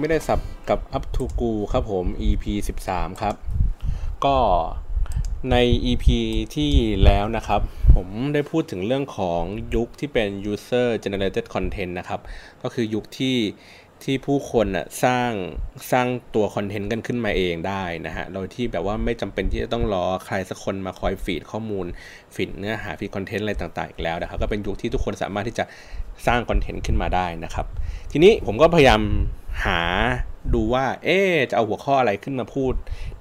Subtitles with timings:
[0.00, 0.40] ไม่ได้สับ
[0.70, 2.44] กับ Up to Go ครับผม EP
[2.84, 3.34] 13 ครับ
[4.24, 4.36] ก็
[5.50, 5.56] ใน
[5.90, 6.06] EP
[6.54, 6.72] ที่
[7.04, 7.60] แล้วนะครับ
[7.94, 9.42] ผมได้พูดถึงเรื่องของ
[9.74, 12.20] ยุคที่เป็น user generated content นะครับ
[12.62, 13.36] ก็คือยุคที่
[14.04, 15.30] ที่ผู้คนอะสร้าง
[15.92, 21.86] สร้างตัวคอนเทนต์กันขึ้นมาเองได้นะฮะ โดยที่แบบว่าไม่จำเป็นที่จะต้องรอใครสักคนมาคอย feed ข้อมูล
[22.34, 25.64] feed เนื้อหา feed คอนเทนต์อะไรต่างๆอีกแล้วนะครับ ก็เป็นยุคที่ทุกคนสามารถที่จะ
[26.26, 27.66] สร้างคอนเทนต์ขึ้นมาได้นะครับ
[28.12, 29.00] ทีนี้ผมก็พยายาม
[29.64, 29.80] หา
[30.54, 32.74] ดูว่า เอ๊จะเอาหัวข้ออะไรขึ้นมาพูด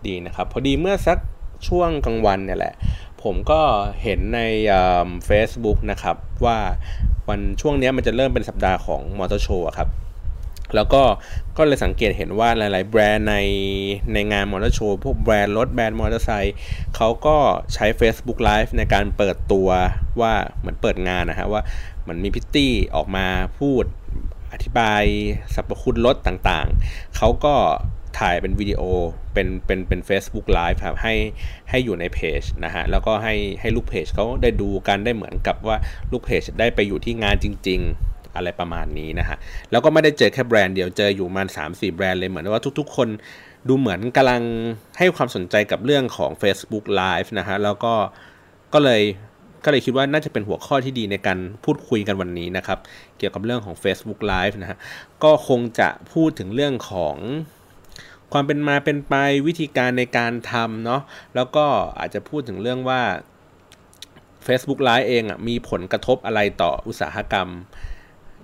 [0.08, 1.18] ดีนะครับ พอดีเมื่อสัก
[1.68, 2.74] ช่วงกลางวันเนี่ยแหละ
[3.24, 3.62] ผมก็
[4.04, 4.42] เห็นใน
[5.26, 6.58] เฟซบุ๊กนะครับ ว่า
[7.30, 9.90] วันช่วงนี้มันจะเริ่มเป็นสัปดาห์ของมอเตอร์โชว์ครับ
[10.76, 11.04] แล้วก็
[11.58, 13.38] ก็เลยสังเกตเห็นว่าหลาย ๆ แบรนด์ใน
[14.14, 16.56] ในงานมอเตอร์โชว์พวกแบรนด์รถแบรนด์มอเตอร์ไซค์
[16.96, 17.38] เขาก็
[17.74, 19.70] ใช้ Facebook Live ในการเปิดตัว
[20.22, 21.62] ว่าเหมือนเปิดงานนะฮะว่า
[22.02, 23.28] เหมือนมีพิตตี้ออกมา
[23.60, 23.84] พูด
[24.54, 25.04] อธิบาย
[25.56, 27.56] สรรพคุณรถต่างๆ เขาก็
[28.20, 28.82] ถ่ายเป็นวิดีโอ
[29.34, 31.16] เป็นเป็นเป็น Facebook Live ครับให้
[31.70, 35.78] ให้อยู่ในเพจนะฮะแล้วก็ให้ให้ลูกเพจเขาได้ดูกันได้เหมือนกับว่า
[36.12, 39.38] ลูกเพจได้ไปอยู่ที่งานจริง ๆ อะไรประมาณนี้นะฮะ
[39.72, 43.08] แล้วก็ไม่ได้เจอแค่แบรนด์เดียวเจออยู่มาสามสี่แบรนด์เลยเหมือนว่าทุก ๆ คน
[43.68, 44.44] ดูเหมือนกำลัง
[44.98, 47.94] ให้ความสนใจกับเรื่องของ Facebook Live นะฮะแล้วก็
[48.74, 49.02] ก็เลย
[49.68, 52.80] ก็เลยคิดว่าน่าจะเป็นหัวข้อที่ดีในการพูดคุยกันวันนี้นะครับ
[53.18, 54.78] เกี่ยวกับเรื่องของ Facebook Live นะฮะ
[55.24, 57.16] ก็คงจะพูดถึงเรื่องของ
[58.34, 59.14] ความเป็นมาเป็นไป
[59.48, 61.02] วิธีการในการทำเนาะ
[61.36, 61.66] แล้วก็
[62.00, 63.02] อาจจะพูดถึงเรื่องว่า
[64.48, 67.48] Facebook Live เองอะมีผลกระทบอะไรต่ออุตสาหกรรม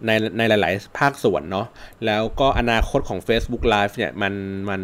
[0.05, 1.67] ในในหลาย ๆ ภาคส่วนเนาะ
[2.05, 4.33] แล้วก็อนาคตของ Facebook Live เนี่ยมัน
[4.69, 4.81] มัน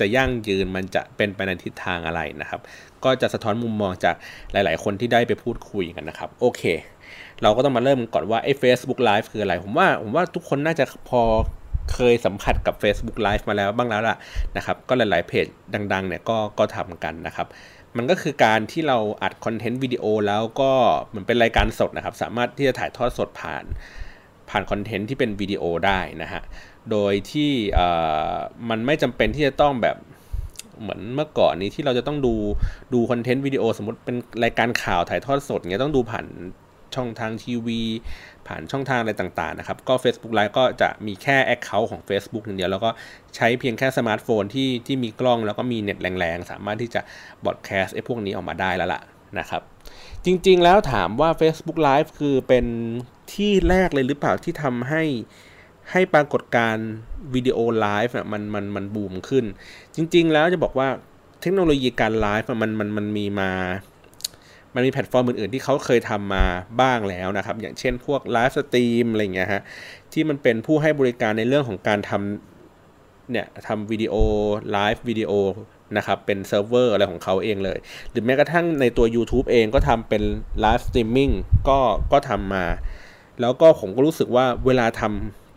[0.04, 2.60] ะยั่งยืนมันจะเป็นไปในทิศทางอะไรนะครับ
[3.04, 4.14] ก็จะสะท้อนมุมมองจาก
[4.52, 6.62] หลาย ๆ คนที่ได้ไปพูดคุยกันนะครับโอเค
[7.42, 11.20] เราก็ต้องมาเริ่มก่อนว่าไอ้ Facebook Live คืออะไร ผมว่าผมว่าทุกคนน่าจะพอ
[11.92, 14.16] เคยสัมผัสกับ Facebook Live มาแล้วบ้างแล้วล่ะ
[14.56, 15.46] นะครับ ก็หลาย ๆ เพจ
[15.92, 17.46] ดัง ๆ เนี่ยก็ก็ทำกันนะครับ
[17.96, 20.72] มันก็คือการที่เราอัดคอนเทนต์วิดีโอแล้วก็
[21.08, 23.64] เหมือนเป็นรายการสดนะครับ สามารถที่จะถ่ายทอดสดผ่าน
[24.50, 26.42] ผ่านคอนเทนต์ที่เป็นวิดีโอได้นะฮะ
[26.90, 27.50] โดยที่
[28.68, 29.96] มันไม่จำเป็นที่จะต้องแบบ
[30.80, 32.34] เหมือนเมื่อก่อนนี้ที่เราจะต้องดู
[32.94, 36.26] ดูคอนเทนต์วิดีโอสมมติเป็นรายการข่าวถ่ายทอดสดเงี้ยต้องดูผ่าน
[36.96, 37.80] ช่องทางทีวี
[38.46, 42.90] ผ่านช่องทางอะไรต่างๆนะครับ ก็ Facebook Live ก็จะมีแค่ Account ของ Facebook อย่างเดียว แล้วก็
[43.36, 47.00] ใช้เพียงแค่สมาร์ทโฟนที่ที่มีกล้องแล้วก็มีเน็ตแรงๆ สามารถที่จะ
[47.44, 49.00] broadcast ไอ้พวกนี้ออกมาได้แล้วล่ะ
[49.38, 49.62] นะครับ
[50.24, 52.66] จริงๆแล้วถามว่า Facebook Live คือเป็น
[53.34, 55.02] ที่แรกเลยหรือเปล่าที่ทำให้
[55.92, 56.76] ให้ปรากฏการณ์
[57.34, 59.44] วิดีโอไลฟ์มันมันมันบูมขึ้น
[59.94, 60.88] จริง ๆ แล้วจะบอกว่า
[61.40, 63.52] เทคโนโลยีการไลฟ์มันมันมันมีมา
[64.74, 66.44] มันมีแพลตฟอร์มอื่น ๆ ที่เขาเคยทำมา
[66.80, 69.62] บ้างแล้วนะครับ อย่างเช่นพวก livestream อะไรเงี้ยฮะ
[70.12, 74.14] ที่มันเป็นผู้ให้บริการในเรื่องของการทำเนี่ยทำวิดีโอ
[74.72, 75.32] ไลฟ์วิดีโอ
[75.96, 77.78] นะครับเป็นเซิร์ฟเวอร์อะไรของเขาเองเลย
[78.10, 80.22] หรือแม้กระทั่งในตัว YouTube เองก็ทำเป็น
[80.60, 81.30] live streaming
[81.68, 81.78] ก็
[82.12, 82.64] ก็ทำมา
[83.40, 85.47] แล้วก็ผมก็รู้สึกว่าเวลาทำ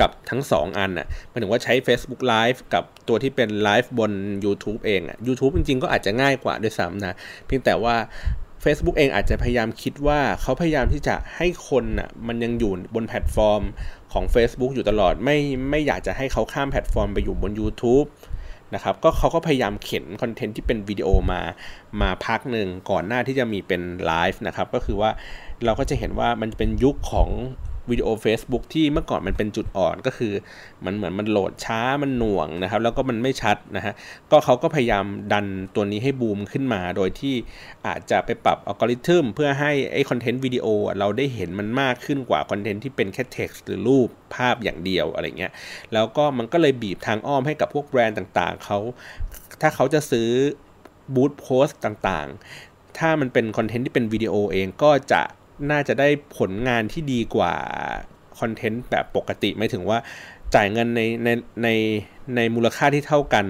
[0.00, 4.12] กับทั้ง 2 อันน่ะหมายถึงว่าใช้ Facebook Live กับตัวที่เป็นไลฟ์บน
[4.44, 7.14] YouTube เองอะ YouTube จริงๆ ก็อาจจะง่ายกว่าด้วยซ้ำนะ
[7.46, 7.96] เพียงแต่ว่า
[8.64, 13.62] Facebook เองอาจจะพยายามคิดว่าเขาพยายามที่จะให้คนอะมันยังอยู่บนแพลตฟอร์ม
[14.12, 15.38] ของ Facebook อยู่ตลอดไม่
[15.70, 18.06] ไม่อยากจะให้เขาข้ามแพลตฟอร์มไปอยู่บน YouTube
[18.74, 21.40] นะครับก็เขาก็พยายามเข็นคอนเทนต์ที่เป็นวิดีโอมา
[22.00, 25.10] มาพักหนึ่งก่อนหน้าที่จะมีเป็นไลฟ์นะครับก็คือว่า
[25.64, 27.28] เราก็จะเห็นว่ามันเป็นยุคของ
[27.90, 30.32] วิดีโอ Facebook ที่เมื่อก่อนมันเป็นจุดอ่อนก็คือ
[30.84, 33.94] มันเหมือนมันโหลดช้ามันหน่วงนะครับ แล้วก็มันไม่ชัดนะฮะ
[34.30, 37.34] ก็เขาก็พยายามดันตัวนี้ให้บูมขึ้นมา โดยที่
[37.86, 40.66] อาจจะไปปรับอัลกอริทึมเพื่อให้ไอคอนเทนต์วิดีโอ
[40.98, 45.52] เราได้เห็นมันมากขึ้นกว่าคอนเทนต์ที่เป็นแค่เท็กซ์หรือรูปภาพอย่างเดียวอะไรเงี้ย
[45.92, 48.78] แล้วก็มันก็เลยบีบทางอ้อมให้กับพวกแบรนด์ต่างๆเขา
[49.60, 50.28] ถ้าเขาจะซื้อ
[51.14, 55.22] boost post ต่างๆ ถ้ามันเป็นคอนเทนต์ที่เป็นวิดีโอเองก็จะ
[55.70, 56.08] น่าจะได้
[56.38, 57.54] ผลงานที่ดีกว่า
[58.40, 59.98] คอนเทนต์แบบปกติหมายถึงว่า
[60.54, 61.28] จ่ายเงินในใน
[61.62, 61.68] ใน
[62.36, 63.44] ในมูลค่าที่เท่ากัน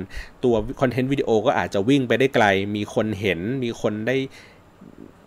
[0.45, 2.47] ตัวคอนเทนต์วิดีโอก็อาจจะวิ่งไปได้ไกล
[2.77, 4.17] มีคนเห็นมีคนได้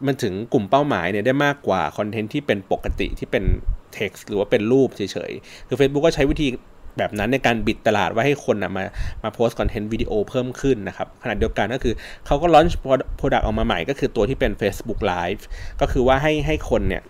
[0.06, 3.44] มันถึงกลุ่มเป้าหมายเนี่ยได้มากกว่าคอนเทนต์ที่เป็นปกติที่เป็น
[3.94, 6.47] เท็กซ์หรือว่าเป็นรูปเฉยๆ คือ Facebook ก็ใช้วิธี
[6.98, 8.84] แบบนั้นในการบีบตลาดว่าให้คนนะมา
[9.24, 11.94] มาโพสต์คอนเทนต์วิดีโอเพิ่มขึ้นนะครับขณะเดียวกันก็คือ
[12.25, 15.42] เขาก็ launch product ออกมาใหม่ก็คือตัวที่เป็น Facebook Live
[15.81, 17.04] ก็คือว่าให้ให้คนเนี่ย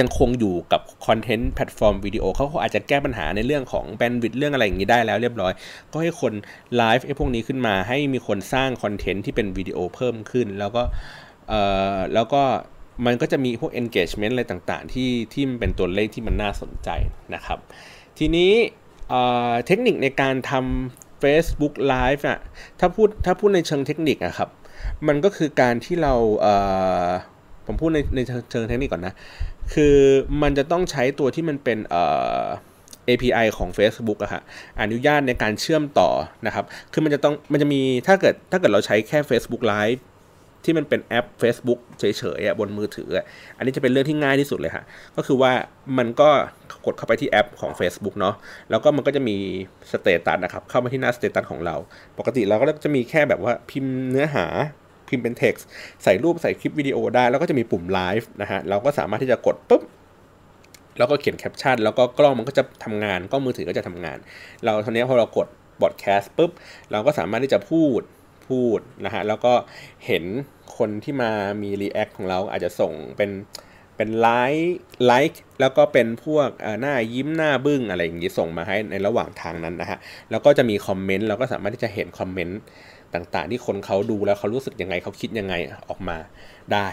[0.00, 5.52] ยังคงอยู่กับคอนเทนต์แพลตฟอร์มวิดีโอเขาอาจจะแก้ปัญหาในเรื่องของ bandwidth เรื่องอะไรอย่างนี้ได้แล้วเรียบร้อย
[5.92, 6.32] ก็ให้คน
[6.76, 10.82] ไลฟ์ไอ้พวกนี้ขึ้นมาให้มีคนสร้างคอนเทนต์ที่เป็นวิดีโอเพิ่มขึ้น แล้วก็
[11.48, 11.60] เอ่
[11.94, 12.42] อแล้วก็
[13.06, 16.88] มันก็จะมีพวก engagement อะไรต่างๆ ที่ที่มันเป็นตัวเลขที่มันน่าสนใจ
[17.34, 17.58] นะครับ
[18.18, 18.52] ทีนี้
[19.66, 22.38] เทคนิคในการทำ Facebook Live อะ
[22.80, 24.48] ถ้าพูดถ้าพูดในเชิงเทคนิคอะครับ
[25.06, 26.14] มันก็คือการที่เรา
[27.66, 28.20] ผมพูดในใน
[28.50, 29.14] เชิงเทคนิคก่อนนะ
[29.74, 29.96] คือ
[30.42, 31.78] มันจะต้องใช้ตัวที่มันเป็น
[33.08, 34.42] API ของ Facebook อะฮะ
[34.80, 36.10] อนุญาตในการเชื่อมต่อ
[36.46, 40.00] นะครับ คือมันจะต้องมันจะมีถ้าเกิดถ้าเกิดเราใช้แค่ Facebook Live
[40.64, 42.04] ที่มันเป็นแอป Facebook เฉ
[42.38, 43.10] ยๆบนมือถือ
[43.56, 44.84] อันนี้จะเป็นเรื่องที่ง่ายที่สุดเลยฮะ
[45.16, 45.52] ก็คือว่า
[45.98, 46.30] มันก็
[46.86, 48.34] กดเข้าไปที่แอปของ Facebook เนาะ
[48.70, 49.36] แล้วก็มันก็จะมี
[49.92, 51.76] status นะครับเข้ามาที่หน้า status ของเรา
[52.18, 54.46] ปกติเราก็จะมีแค่แบบว่าพิมพ์เนื้อหา
[55.08, 55.62] พิมพ์เป็น text
[56.02, 59.82] ใส่รูปใส่คลิปวิดีโอได้ แล้วก็จะมีปุ่มไลฟ์นะฮะเราก็สามารถที่จะกดปุ๊บ
[60.98, 64.18] แล้วก็เขียนแคปชั่นแล้วก็กล้องมันก็จะทำงานกล้องมือถือก็จะทำงาน
[64.64, 65.48] เราทีนี้พอเรากด
[65.82, 66.50] broadcast ปุ๊บ
[66.92, 68.00] เราก็สามารถที่จะพูด
[68.48, 69.54] พูดนะฮะแล้วก็
[70.06, 70.24] เห็น
[70.78, 71.30] คนที่มา
[71.62, 73.30] มี react ของเราอาจจะส่งเป็น
[73.96, 76.48] เป็นไลค์ไลค์แล้วก็เป็นพวก
[76.80, 79.98] หน้ายิ้มหน้าบึ้งอะไรอย่างนี้ส่งมาให้ในระหว่างทางนั้นนะฮะ
[80.30, 82.60] แล้วก็จะมีคอมเมนต์เราก็สามารถที่จะเห็นคอมเมนต์
[83.14, 85.54] ต่างๆ ที่คนเขาดูแล้วเขารู้สึกยังไงเขาคิดยังไง
[85.88, 86.16] ออกมา
[86.72, 86.88] ได้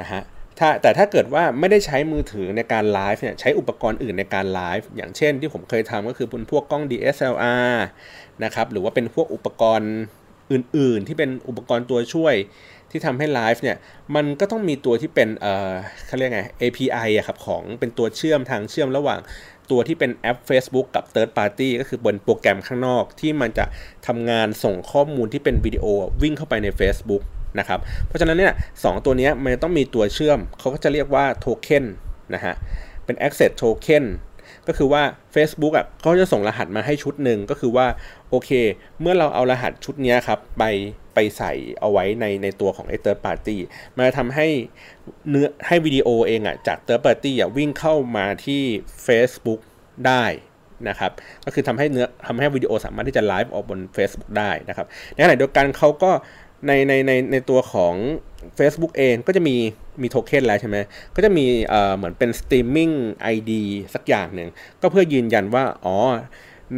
[0.00, 0.22] นะฮะ
[0.58, 7.74] ถ้าแต่ถ้าเกิดว่าไม่ได้ใช้มือถือในการไลฟ์เนี่ยใช้อุปกรณ์อื่นในการไลฟ์อย่างเช่นที่ผมเคยทำก็คือเป็นพวกกล้อง DSLR
[8.44, 9.92] นะครับหรือว่าเป็นพวกอุปกรณ์
[10.52, 12.34] อื่น ๆ ที่เป็นอุปกรณ์ตัวช่วย
[12.90, 13.76] ที่ทำให้ไลฟ์เนี่ย
[14.14, 15.72] มันก็ต้องมีตัวที่เป็นเอ่อ
[16.06, 19.20] เขาเรียกไง API อะครับของเป็นตัวเชื่อมทางเชื่อมระหว่าง
[19.70, 23.64] ตัวที่เป็นแอป Facebook กับ Third Party ก็คือบนโปรแกรมข้างนอกที่มันจะ
[24.06, 25.84] ทำงานส่งข้อมูลที่เป็นวิดีโอ
[26.22, 27.22] วิ่งเข้าไปใน Facebook
[27.58, 28.52] นะครับเพราะฉะนั้นเนี่ย
[28.84, 31.84] สตัวนี้มันต้องมีตัวเชื่อม เขาก็จะเรียกว่าโทเค็น
[32.34, 32.54] นะฮะ
[33.04, 34.04] เป็น access token
[34.68, 35.02] ก็คือว่า
[35.34, 37.86] Facebook อะเขาจะส่งรหัสมาให้ชุดหนึ่งก็คือว่า
[38.30, 38.50] โอเค
[39.00, 40.64] เมื่อเราเอารหัสชุดนี้ครับไป
[41.14, 43.56] ไปใส่เอาไว้ในในตัวของไอ้ third party
[43.96, 44.46] มันจะทำให้
[45.28, 48.62] เนื้อให้วิดีโอเองอะจาก third party อะวิ่งเข้ามาที่
[49.06, 49.60] Facebook
[50.06, 50.24] ได้
[50.88, 51.12] นะครับ
[51.44, 56.10] ก็คือทำให้เนื้อทำให้วิดีโอสามารถที่จะไลฟ์ออกบน Facebook ได้นะครับ ในขณะเดียวกันเขาก็
[56.66, 57.94] ในในในในตัวของ
[58.58, 59.56] Facebook เองก็จะมี
[60.02, 60.76] มีโทเค็นแล้วใช่ไหม
[61.16, 62.94] ก็จะมีเอ่อเหมือนเป็น streaming
[63.34, 63.52] ID
[63.94, 64.48] สักอย่างหนึ่ง
[64.82, 65.96] ก็เพื่อยืนยันว่า อ๋อ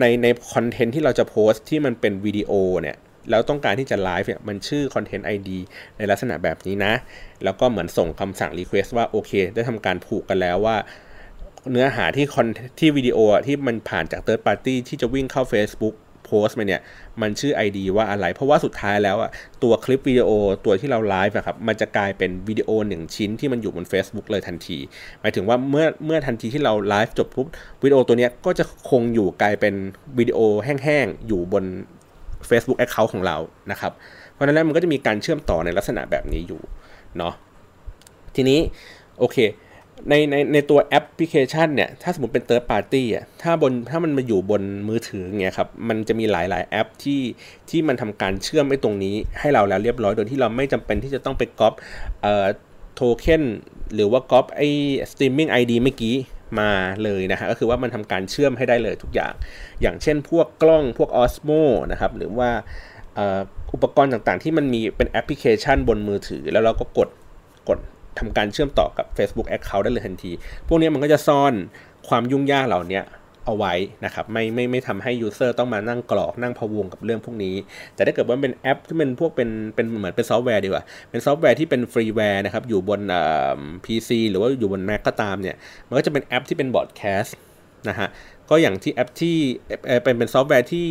[0.00, 2.97] ในในคอนเทนต์ที่เราจะโพสต์ที่มันเป็นวิดีโอเนี่ย
[3.31, 5.50] แล้วต้องการที่จะไลฟ์เนี่ย มันชื่อ Content ID
[5.97, 6.93] ในลักษณะแบบนี้นะ
[7.44, 10.76] แล้วก็เหมือนส่งคำสั่ง Request ว่า โอเค ได้ทำการผูกกันแล้วว่า
[11.71, 12.47] เนื้อหาที่คอน
[12.79, 15.94] ที่วิดีโอที่มันผ่านจาก Third Party ที่จะวิ่งเข้า Facebook
[16.31, 16.82] โพสต์มาเนี่ย
[17.21, 19.31] มันชื่อ ID ว่าอะไร เพราะว่าสุดท้ายแล้วอะ
[19.62, 20.31] ตัวคลิปวิดีโอ
[20.65, 24.79] ตัวที่เราไลฟ์อะครับมันจะกลายเป็นวิดีโอหนึ่งชิ้นที่มันอยู่บน Facebook เลยทันที
[25.21, 27.47] หมายถึงว่าเมื่อเมื่อทันทีที่เราไลฟ์จบปุ๊บ
[27.82, 29.75] วิดีโอตัวเนี้ยก็จะคงอยู่กลายเป็น
[30.19, 31.65] วิดีโอแห้งๆ อยู่บน
[32.49, 33.37] Facebook Account ของเรา
[33.71, 33.93] นะครับ
[34.33, 36.61] เพราะฉะนั้นมันก็จะมีการเชื่อมต่อในลักษณะแบบนี้อยู่
[37.19, 37.35] เนาะ
[38.37, 38.59] ทีนี้
[39.19, 39.37] โอเค
[40.08, 47.20] ในในในตัวแอปพลิเคชันเนี่ย ถ้าสมมติเป็น third party อะถ้าบนถ้ามันมาอยู่บนมือถือเงี้ยครับ มันจะมีหลายหลายแอปที่
[47.70, 51.75] ที่มันทำการเชื่อมไอ้ตรงนี้ ให้เราแล้วเรียบร้อย โดยที่เราไม่จำเป็นที่จะต้องไปก๊อป
[52.23, 52.47] เอ่อ
[52.95, 53.42] โทเค็น
[53.95, 54.69] หรือว่าก๊อปไอ้
[55.11, 56.16] streaming ID เมื่อกี้
[56.61, 56.71] มา
[57.04, 59.33] เลยนะฮะก็คือว่ามันทำการเชื่อมให้ได้เลยทุกอย่าง
[59.83, 62.50] อย่างเช่นพวกกล้องพวก Osmo นะครับหรือว่า
[63.73, 67.09] อุปกรณ์ต่างๆ ที่มันมีเป็นแอปพลิเคชันบนมือถือแล้วเราก็กด
[67.69, 67.78] กด
[68.19, 70.33] ทำการเชื่อมต่อกับ Facebook Account ได้เลยทันที
[70.69, 71.52] พวกนี้มันก็จะซ่อน
[72.09, 73.02] ความยุ่งยากเหล่านี้
[73.47, 73.75] เอาไว้
[74.05, 77.55] นะครับไม่ไม่ไม่ทำให้ user ต้องมานั่งกรอกนั่งพะวงกับเรื่องพวกนี้
[77.95, 83.00] แต่ถ้าเกิดว่าเป็นแอปที่เป็นพวกเป็นเป็นเหมือนเป็นซอฟต์แวร์ดีกว่า เป็นซอฟต์แวร์ที่เป็น freeware นะครับอยู่บน
[83.85, 85.57] PC หรือว่าอยู่บน Mac ก็ตามเนี่ย
[85.88, 87.37] มันก็จะเป็นแอปที่เป็น broadcast
[87.88, 88.09] นะฮะ
[88.50, 89.37] ก็อย่างที่แอปที่
[90.02, 90.88] เป็นเป็นซอฟต์แวร์ที่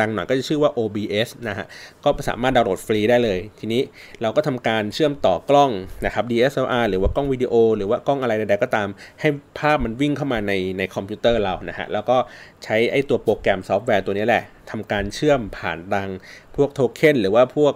[0.00, 1.66] ดังๆหน่อยก็จะชื่อว่า OBS นะฮะ
[2.04, 3.82] ก็สามารถดาวน์โหลดฟรีได้เลย ทีนี้
[4.22, 5.70] เราก็ทำการเชื่อมต่อกล้อง
[6.04, 8.88] นะครับ DSLR หรือว่ากล้องวิดีโอ หรือว่ากล้องอะไรใดๆก็ตาม
[9.20, 12.16] ให้ภาพมันวิ่งเข้ามาในในคอมพิวเตอร์เรานะฮะ แล้วก็
[12.64, 16.10] ใช้ไอ้ตัวโปรแกรมซอฟต์แวร์ตัวนี้แหละทำการเชื่อมผ่านดัง
[16.56, 17.74] พวกโทเค็นหรือว่าพวก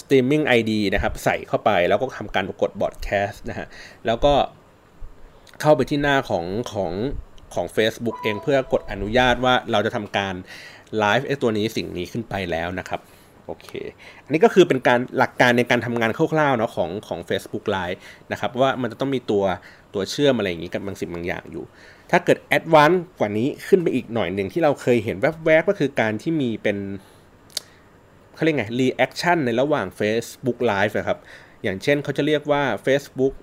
[0.00, 3.66] streaming ID นะครับใส่เข้าไปแล้วก็ทำการกด broadcast นะฮะ
[4.06, 4.34] แล้วก็
[5.60, 6.92] เข้าไปที่หน้าของของ
[7.54, 10.34] ของ Facebook เองเพื่อกดอนุญาตว่าเราจะทำการ
[10.98, 13.00] ไลฟ์ไอ้ตัวนี้สิ่งนี้ขึ้นไปแล้วนะครับ
[13.46, 13.68] โอเค
[14.24, 17.98] อันนี้ก็คือเป็นการหลักการในการทำงานคร่าวๆเนาะของของ Facebook Live
[18.32, 19.44] นะครับว่ามันจะต้องมีตัว
[19.94, 21.64] ตัวเชื่อมอะไรอย่างนี้กับบางสิ่งบางอย่างอยู่
[22.10, 26.78] ถ้าเกิด advance กว่านี้ขึ้นไปอีกหน่อยหนึ่งที่เราเคยเห็นแวบๆก็คือการที่มีเป็น
[28.34, 31.18] เขาเรียกไง reaction ในระหว่าง Facebook Live นะครับ
[31.62, 33.34] อย่างเช่นเขาจะเรียกว่า Facebook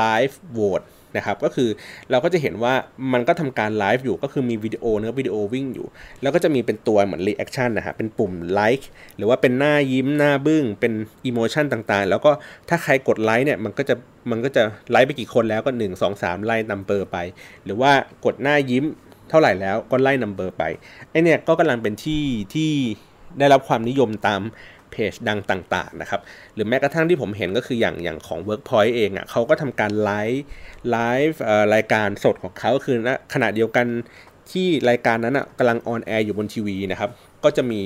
[0.00, 0.86] Live Vote
[1.16, 1.68] นะครับก็คือ
[2.10, 2.74] เราก็จะเห็นว่า
[3.12, 5.86] มันก็ทำการไลฟ์อยู่ก็คือมีวิดีโอเนื้อวิดีโอวิ่งอยู่
[6.22, 10.92] แล้วก็จะมีเป็นตัวเหมือน reaction นะฮะเป็นปุ่มไลค์หรือว่าเป็นหน้ายิ้มหน้าบึ้งเป็น
[11.26, 12.30] emotion ต่างๆ แล้วก็
[12.68, 13.94] ถ้าใครกดไลค์เนี่ยมันก็จะ
[14.30, 17.16] มันก็จะไลค์ไปกี่คนแล้วก็ 1 2 3 ไล่ number ไป
[17.64, 17.92] หรือว่า
[18.24, 18.84] กดหน้ายิ้ม
[19.30, 20.64] เท่าไหร่แล้วก็ไล่ number ไป
[21.10, 22.22] ไอ้เนี่ยก็กำลังเป็นที่
[22.54, 22.72] ที่
[23.38, 24.40] ได้รับความนิยมตาม
[24.90, 26.20] เพจดังต่างๆนะครับ
[26.54, 30.44] หรือแม้กระทั่งที่ผมเห็นก็คืออย่างอย่างของ Workpoint เองอะ่ะเขาก็ทำการไลฟ์
[30.90, 31.40] ไลฟ์
[31.74, 33.86] รายการสดของเขาคือณขณะเดียวกัน
[34.50, 37.10] ที่รายการนั้นอะกำลัง on air อยู่บนทีวีนะครับ
[37.44, 37.82] ก็จะมี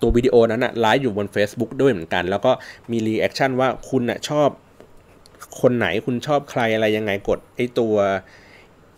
[0.00, 2.52] ตัววิดีโอนั้นอะไลฟ์อยู่บน Facebook ด้วยเหมือนกัน แล้วก็
[2.90, 4.48] มี reaction ว่าคุณอะชอบ
[5.60, 7.94] คนไหนคุณชอบใครอะไรยังไงกดไอ้ตัว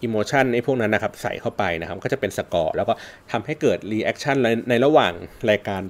[0.03, 2.95] emotion ไอ้พวกนั้นนะครับ ใส่เข้าไปนะครับ ก็จะเป็นสกอร์ แล้วก็
[3.31, 4.37] ทำให้เกิด reaction
[4.71, 5.13] ในระหว่าง
[5.51, 5.83] รายการ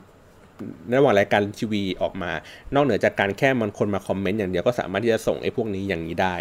[0.96, 2.30] ระหว่างรายการทีวีออกมา
[2.74, 6.34] นอกเหนือจากการแค่มันคนมาคอมเมนต์อย่างเดียวก็สามารถที่จะส่งไอ้พวกนี้อย่างนี้ได้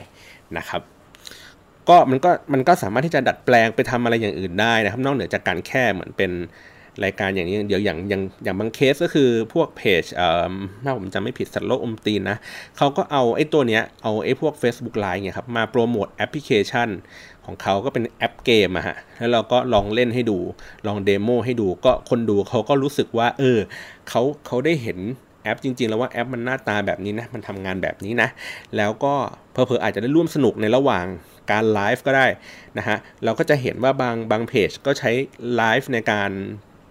[0.58, 0.82] นะครับ
[1.90, 6.32] ก็มันก็มันก็สามารถที่จะดัดแปลงไปทำอะไรอย่างอื่นได้นะครับ นอกเหนือจากการแค่เหมือนเป็น
[7.04, 12.38] รายการอย่างนี้เดี๋ยวอย่างอย่างอย่างบางเคสก็คือพวกเพจเอ่อถ้าผมจำไม่ผิดสัตว์โลกอมตีนนะ
[12.78, 16.90] เขาก็เอาไอ้ตัวเนี้ยเอาไอ้พวก Facebook Live เนี่ยครับมาโปรโมทแอปพลิเคชัน
[17.48, 20.38] ของเขาก็เป็นแอปเกมอะฮะ แล้วเราก็ลองเล่นให้ดู
[20.88, 23.60] ลอง demo ให้ดู ก็คนดูเขาก็รู้สึกว่า เออ
[24.10, 25.00] เขาเขาได้เห็น
[25.44, 28.30] แอปจริง ๆ แล้วว่าแอปมันหน้าตาแบบนี้นะ มันทำงานแบบนี้นะ
[28.78, 29.14] แล้วก็
[29.54, 31.06] เพอเพออาจจะได้ร่วมสนุกในระหว่าง
[31.52, 32.28] การไลฟ์ก็ได้
[32.78, 35.12] นะฮะ เราก็จะเห็นว่าบางบางเพจก็ใช้
[35.56, 36.32] ไลฟ์ในการ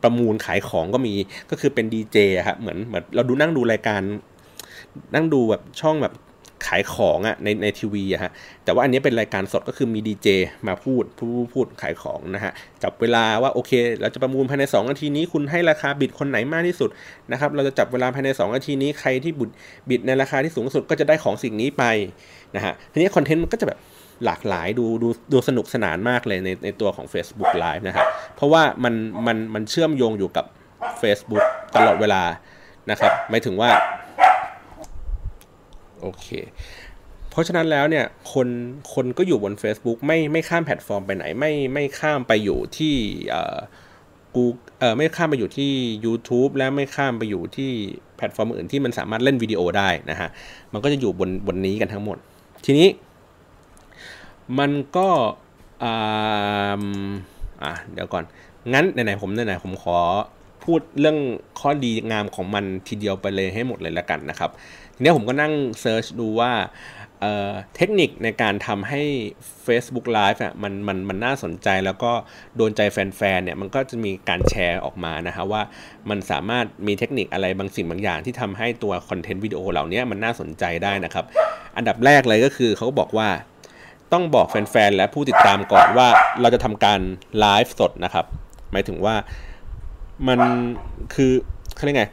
[0.02, 1.14] ประมูลขายของก็มี
[1.50, 4.00] ก็คือเป็นดีเจครับเหมือนเหมือนเราดูนั่งดูรายการ
[5.14, 6.14] นั่งดูแบบช่องแบบ
[6.66, 8.30] ขายของอะในในทีวีอะฮะ
[8.64, 10.28] แต่ว่าอันนี้เป็นรายการสดก็คือมีดีเจ
[10.68, 16.90] มาพูดพูดพูดขายของนะฮะจับเวลาว่าโอเค เราจะประมูลภายใน 2 นาทีนี้คุณให้ราคาบิดคนไหนมากที่สุด
[17.32, 19.50] นะครับเราจะจับเวลาภายใน 2 นาทีนี้ใครที่บุด
[19.88, 21.84] บิดในราคาที่สูงสุดก็จะได้ของสิ่งนี้ไป
[22.56, 23.78] นะฮะทีนี้คอนเทนต์มันก็จะแบบ
[24.24, 28.94] หลากหลายดูดูดูสนุกสนานมากเลยในในตัวของ Facebook Live นะครับเพราะว่ามัน
[29.26, 30.44] มันมันเชื่อมโยงอยู่กับ
[31.02, 31.44] Facebook
[31.76, 32.22] ตลอดเวลา
[32.90, 33.70] นะครับหมายถึงว่า
[36.00, 36.26] โอเค
[37.30, 38.48] เพราะฉะนั้นแล้วเนี่ยคน
[38.94, 42.94] คนก็อยู่บน Facebook ไม่ไม่ข้ามแพลตฟอร์มไปไหน ไม่ไม่ข้ามไปอยู่ที่
[44.34, 44.44] กู
[44.78, 45.72] เอ่อไม่ข้ามไปอยู่ที่
[46.04, 47.70] YouTube และไม่ข้ามไปอยู่ที่
[48.16, 50.28] แพลตฟอร์มอื่นที่มันสามารถเล่นวิดีโอได้นะฮะ
[50.72, 52.16] มันก็จะอยู่บนบนนี้กันทั้งหมด
[52.64, 52.88] ทีนี้
[54.58, 55.08] มันก็
[55.82, 56.84] อ่า
[57.62, 58.24] อะเดี๋ยวก่อน
[58.72, 59.98] งั้นไหนๆผมไหนๆผมขอ
[60.64, 61.18] พูดเรื่อง
[61.60, 64.50] ข้อดีงามของมันทีเดียวไปเลยให้หมดเลยแล้วกันนะครับ
[64.96, 66.52] ทีนี้ผมก็นั่ง search ดูว่า
[67.76, 69.02] เทคนิคในการทำให้
[69.66, 72.12] Facebook Live อะมันมันมันน่าสนใจแล้วก็
[72.56, 75.62] โดนใจแฟนๆเนี่ยมันก็จะมีการแชร์ออกมานะฮะว่า
[76.10, 81.24] มันสามารถมีเทคนิคอะไรบางสิ่งบางอย่างที่ทำให้ตัวคอนเทนต์วิดีโอเหล่านี้มันน่าสนใจได้นะครับ
[81.76, 83.28] อันดับแรกเลยก็คือเขาบอกว่า
[84.12, 86.08] ต้องบอกแฟนๆ และผู้ติดตามก่อนว่า
[86.40, 87.00] เราจะทำการ
[87.38, 88.26] ไลฟ์สดนะครับ
[88.72, 89.14] หมายถึงว่า
[90.28, 90.38] มัน
[91.14, 91.32] คือ
[91.76, 92.06] เขาเรียกไง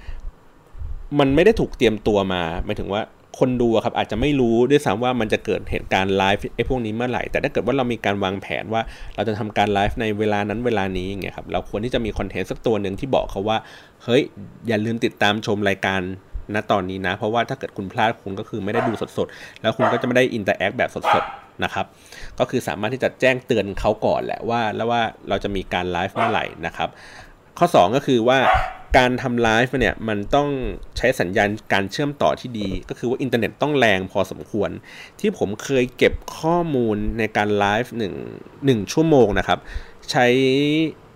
[1.20, 3.02] มันไม่ได้ถูกเตรียมตัวมาหมายถึงว่า
[3.40, 8.82] คนดูครับอาจจะไม่รู้ด้วยซ้ำว่ามันจะเกิดเหตุการณ์ไลฟ์ไอ้พวกนี้เมื่อไหร่ แต่ถ้าเกิดว่าเรามีการวางแผนว่า
[9.16, 13.58] เราจะทำการไลฟ์ในเวลานั้นเวลานี้อย่างเงี้ยครับเราควรที่จะมีคอนเทนต์สักตัวหนึ่งที่บอกเขาว่า
[14.04, 14.22] เฮ้ย
[14.68, 16.02] อย่าลืมติดตามชมรายการ
[16.54, 21.86] ณตอนนี้นะ เพราะว่าถ้าเกิดคุณพลาดคุณก็คือไม่ได้ดูสดๆ แล้วคุณก็จะไม่ได้ interact แบบสดๆนะครับ
[22.40, 26.90] ก็คือสามารถที่จะแจ้งเตือนเขาก่อนแหละว่า แล้วว่าเราจะมีการไลฟ์เมื่อไหร่นะครับ
[27.60, 28.38] ข้อ 2 ก็คือว่า
[28.98, 30.50] การทำไลฟ์เนี่ยมันต้อง
[30.98, 34.70] ใช้สัญญาณการเชื่อมต่อที่ดี ก็คือว่าอินเทอร์เน็ตต้องแรงพอสมควร
[35.20, 37.94] ที่ผมเคยเก็บข้อมูลในการไลฟ์
[38.38, 39.60] 1 1ชั่วโมงนะครับ
[40.12, 40.26] ใช้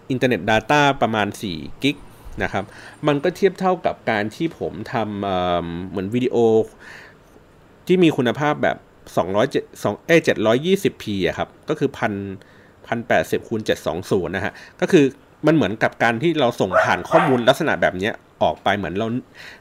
[0.09, 1.97] อินเทอร์เน็ต Data ประมาณ 4 กิก
[2.43, 2.63] นะครับ
[3.07, 6.35] มันก็เทียบเท่ากับการที่ผมทำเหมือนวิดีโอ
[7.87, 8.77] ที่มีคุณภาพแบบ
[9.15, 12.13] 200 2เอ้ 720p อะครับ ก็คือพัน
[12.87, 15.05] พันแปดสิบคูณเจ็ดสองศูนย์นะฮะ ก็คือ
[15.45, 18.11] มันเหมือนกับการที่เราส่งผ่านข้อมูลลักษณะแบบนี้
[18.43, 19.07] ออกไปเหมือนเรา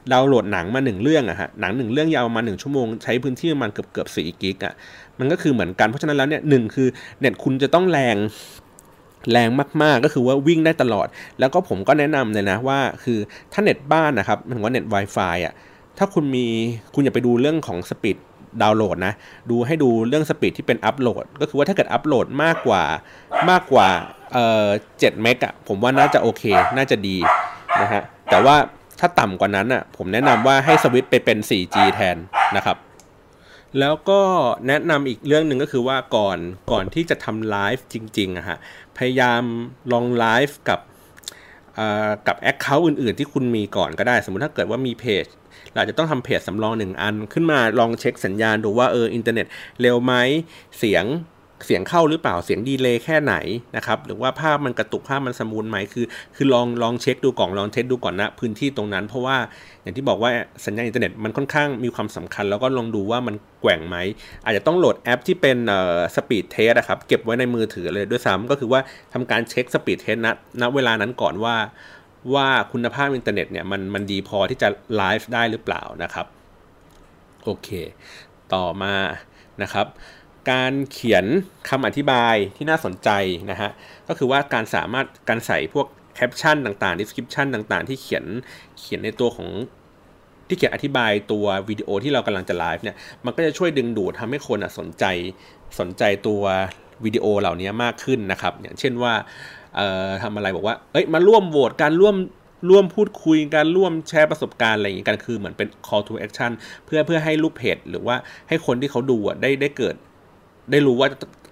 [0.09, 4.73] เราโหลดหนังมาหนึ่งเรื่องอะฮะหนังหนึ่งเรื่องยาวประมาณหนึ่งชั่วโมงใช้พื้นที่ประมาณเกือบเกือบสี่กิกอะ
[5.19, 6.87] มันก็คือเหมือนกันเพราะฉะนั้นแล้วเนี่ยหนึ่งคือ
[7.19, 8.17] เน็ตคุณจะต้องแรง
[9.31, 9.49] แรง
[9.81, 11.07] มากๆก็คือว่าวิ่งได้ตลอด
[11.39, 13.19] แล้วก็ผมก็แนะนำเลยนะว่าคือ
[13.53, 15.53] ถ้าเน็ตบ้านนะครับมันว่าเน็ต Wi-Fi อะ
[15.97, 16.45] ถ้าคุณมี
[16.93, 18.17] คุณอย่าไปดูเรื่องของ speed
[18.61, 19.13] ดาวน์โหลดนะ
[19.49, 22.83] ดูให้ดูเรื่อง speed ที่เป็นอัปโหลด ก็คือว่าถ้าเกิดอัปโหลดมากกว่า
[23.49, 23.87] มากกว่า
[24.33, 24.67] เอ่อ
[24.99, 26.43] เจ็ดเมกอะผมว่าน่าจะโอเค
[26.77, 27.17] น่าจะดี
[27.81, 28.55] นะฮะ แต่ว่า
[28.99, 32.17] ถ้าต่ำกว่านั้นอะผมแนะนำว่าให้สวิตไปเป็น 4G แทน
[32.55, 32.77] นะครับ
[33.79, 34.21] แล้วก็
[34.67, 36.37] แนะนำอีกเรื่องหนึ่งก็คือว่าก่อน
[36.71, 38.57] ก่อนที่จะทำไลฟ์จริงๆอะฮะ
[38.97, 39.43] พยายาม
[39.93, 40.79] ลองไลฟ์กับ
[42.27, 45.25] กับ account อื่นๆ ที่คุณมีก่อนก็ได้ สมมติถ้าเกิดว่ามีเพจ
[45.77, 49.45] เราจะต้องทำเพจสำรองหนึ่งอันขึ้นมาลองเช็คสัญญาณดูว่าเอออินเทอร์เน็ต
[49.81, 50.13] เร็วไหม
[50.77, 51.05] เสียง
[51.65, 53.35] เสียงเข้าหรือเปล่าเสียง delay แค่ไหน
[53.75, 56.05] นะครับหรือว่าภาพมันกระตุกภาพมัน smooth ไหมคือ
[56.35, 59.37] คือลองลองเช็คดูก่อนลอง test ดูก่อนนะพื้นที่ตรงนั้น เพราะว่า
[59.81, 60.31] อย่างที่บอกว่า
[60.65, 63.97] สัญญาณอินเทอร์เน็ตมันค่อนข้างมีความสำคัญ แล้วก็ลองดูว่ามันแกว่งไหม
[64.45, 68.79] อาจจะต้องโหลดแอปที่เป็นเอ่อ speed test นะครับเก็บไว้ในมือถือเลยด้วยซ้ำก็คือว่า
[69.13, 70.27] ทำการเช็ค speed test ณ
[70.61, 71.55] ณเวลานั้นก่อนว่า
[72.35, 76.25] ว่าคุณภาพอินเทอร์เน็ตเนี่ยมันมันดีพอที่จะไลฟ์ได้หรือเปล่านะครับ
[77.43, 77.69] โอเค
[78.53, 78.95] ต่อมา
[79.61, 79.87] นะครับ
[80.51, 81.25] การเขียน
[81.69, 83.09] คำอธิบายที่น่าสนใจ
[83.51, 83.69] นะฮะ
[84.07, 88.25] ก็คือว่าการสามารถการใส่พวกแคปชั่นต่างๆ description ต่างๆ ที่เขียน
[88.79, 89.49] เขียนในตัวของ
[90.47, 95.05] ที่เขียนอธิบายตัววิดีโอที่เรากำลังจะไลฟ์เนี่ย มันก็จะช่วยดึงดูดทำให้คนสนใจ
[95.79, 96.43] สนใจตัว
[97.05, 99.13] วิดีโอเหล่านี้มากขึ้นนะครับ อย่างเช่นว่า
[100.23, 102.15] ทำอะไรบอกว่า เอ้ยมาร่วมโหวตการร่วม
[102.69, 106.51] ร่วมพูดคุยการร่วมแชร์ประสบการณ์อะไรอย่างนี้กันคือเหมือนเป็น call to action
[106.85, 108.15] เพื่อเพื่อให้ลูกเพจหรือว่า
[108.47, 109.95] ให้คนที่เขาดูได้ได้เกิด
[110.71, 111.09] ได้รู้ว่า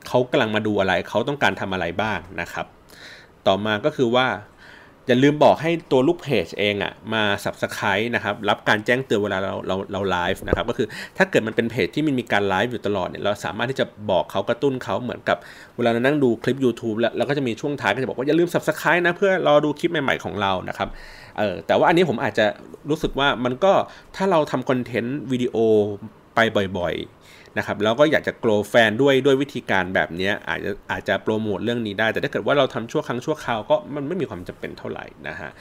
[0.08, 2.66] เขากำลังมาดูอะไร เขาต้องการทำอะไรบ้างนะครับ
[3.48, 4.28] ต่อมาก็คือว่า
[5.08, 15.38] อย่าลืมบอกให้ตัวลูกเพจเองอะ่ะมา subscribe นะครับรับการแจ้งเตือนเวลาเราเราเราไลฟ์นะครับก็คือถ้าเกิดมันเป็นเพจที่มันมีการไลฟ์อยู่ตลอดเนี่ยเราสามารถที่จะบอกเขากระตุ้นเขาเหมือนกับ
[15.76, 20.90] เวลาเรานั่งดูคลิป YouTube แล้วเราก็จะมีช่วงท้ายก็จะบอกว่าอย่าลืม subscribe นะเพื่อรอดูคลิปใหม่ ๆของเรานะครับ
[21.38, 22.46] เออแต่ว่าอันนี้ผมอาจจะ
[22.90, 23.74] รู้สึกว่ามันก็
[24.16, 25.56] ถ้าเราทำคอนเทนต์วิดีโอ
[26.36, 26.40] ไป
[26.80, 26.96] บ่อย
[27.58, 35.52] นะครับแล้วก็อยากจะโกลแฟนด้วยด้วยวิธีการแบบนี้อาจจะอาจจะโปรโมทเรื่องนี้ได้ แต่ถ้าเกิดว่าเราทำชั่วครั้งชั่วคราวก็มันไม่มีความจำเป็นเท่าไหร่นะฮะ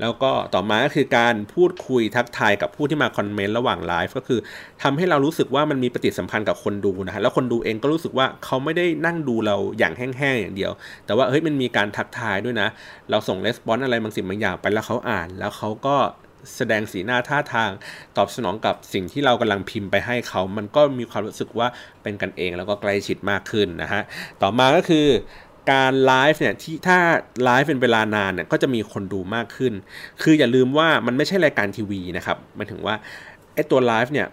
[0.00, 4.40] แล้วก็ต่อมาก็คือการพูดคุยทักทายกับผู้ที่มาคอมเมนต์ระหว่างไลฟ์ก็คือ
[4.82, 10.72] ทำให้เรารู้สึกว่ามันมีปฏิสัมพันธ์กับคนดูนะฮะแล้วคนดูเองก็รู้สึกว่าเขาไม่ได้นั่งดูเราอย่างแห้งๆอย่างเดียว
[11.06, 12.68] แต่ว่าเฮ้ยมันมีการทักทายด้วยนะ
[13.10, 15.96] เราส่งレスปอนอะไรบางสิ่งบางอย่างไปแล้วเขาอ่าน แล้วเขาก็
[16.56, 17.70] แสดงสีหน้าท่าทาง
[18.16, 21.68] ตอบสนองกับสิ่งที่เรากำลังพิมพ์ไปให้เขา มันก็มีความรู้สึกว่า
[22.02, 24.02] เป็นกันเองแล้วก็ใกล้ชิดมากขึ้นนะฮะ
[24.42, 25.06] ต่อมาก็คือ
[25.72, 26.98] การไลฟ์เนี่ยที่ถ้า
[27.44, 29.72] ไลฟ์เป็นเวลานานเนี่ยก็จะมีคนดูมากขึ้น
[30.22, 32.94] คืออย่าลืมว่ามันไม่ใช่รายการทีวีนะครับมันถึงว่า
[33.54, 34.28] ไอ้ตัวไลฟ์เนี่ย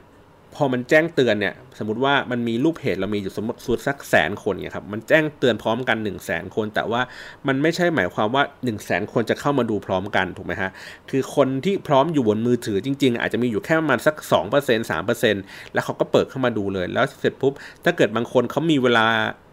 [0.58, 7.02] พอมันแจ้งเตือนเนี่ย สมมติว่ามันมีรูปเพจเรามีอยู่สมมติสุดสักแสนคนเนี่ยครับ มันแจ้งเตือนพร้อมกัน1 0 0 0 0แสนคน แต่ว่า
[7.48, 10.72] มันไม่ใช่หมายความว่า1 0 0 0 0แสนคนจะเข้ามาดูพร้อมกันถูกไหมฮะ
[11.10, 14.16] คือคนที่พร้อมอยู่บนมือถือจริง ๆ อาจจะมีอยู่แค่ประมาณสัก
[14.54, 19.08] 2% 3%แล้วเขาก็เปิดเข้ามาดูเลย แล้วเสร็จปุ๊บ ถ้าเกิดบางคนเขามีเวลา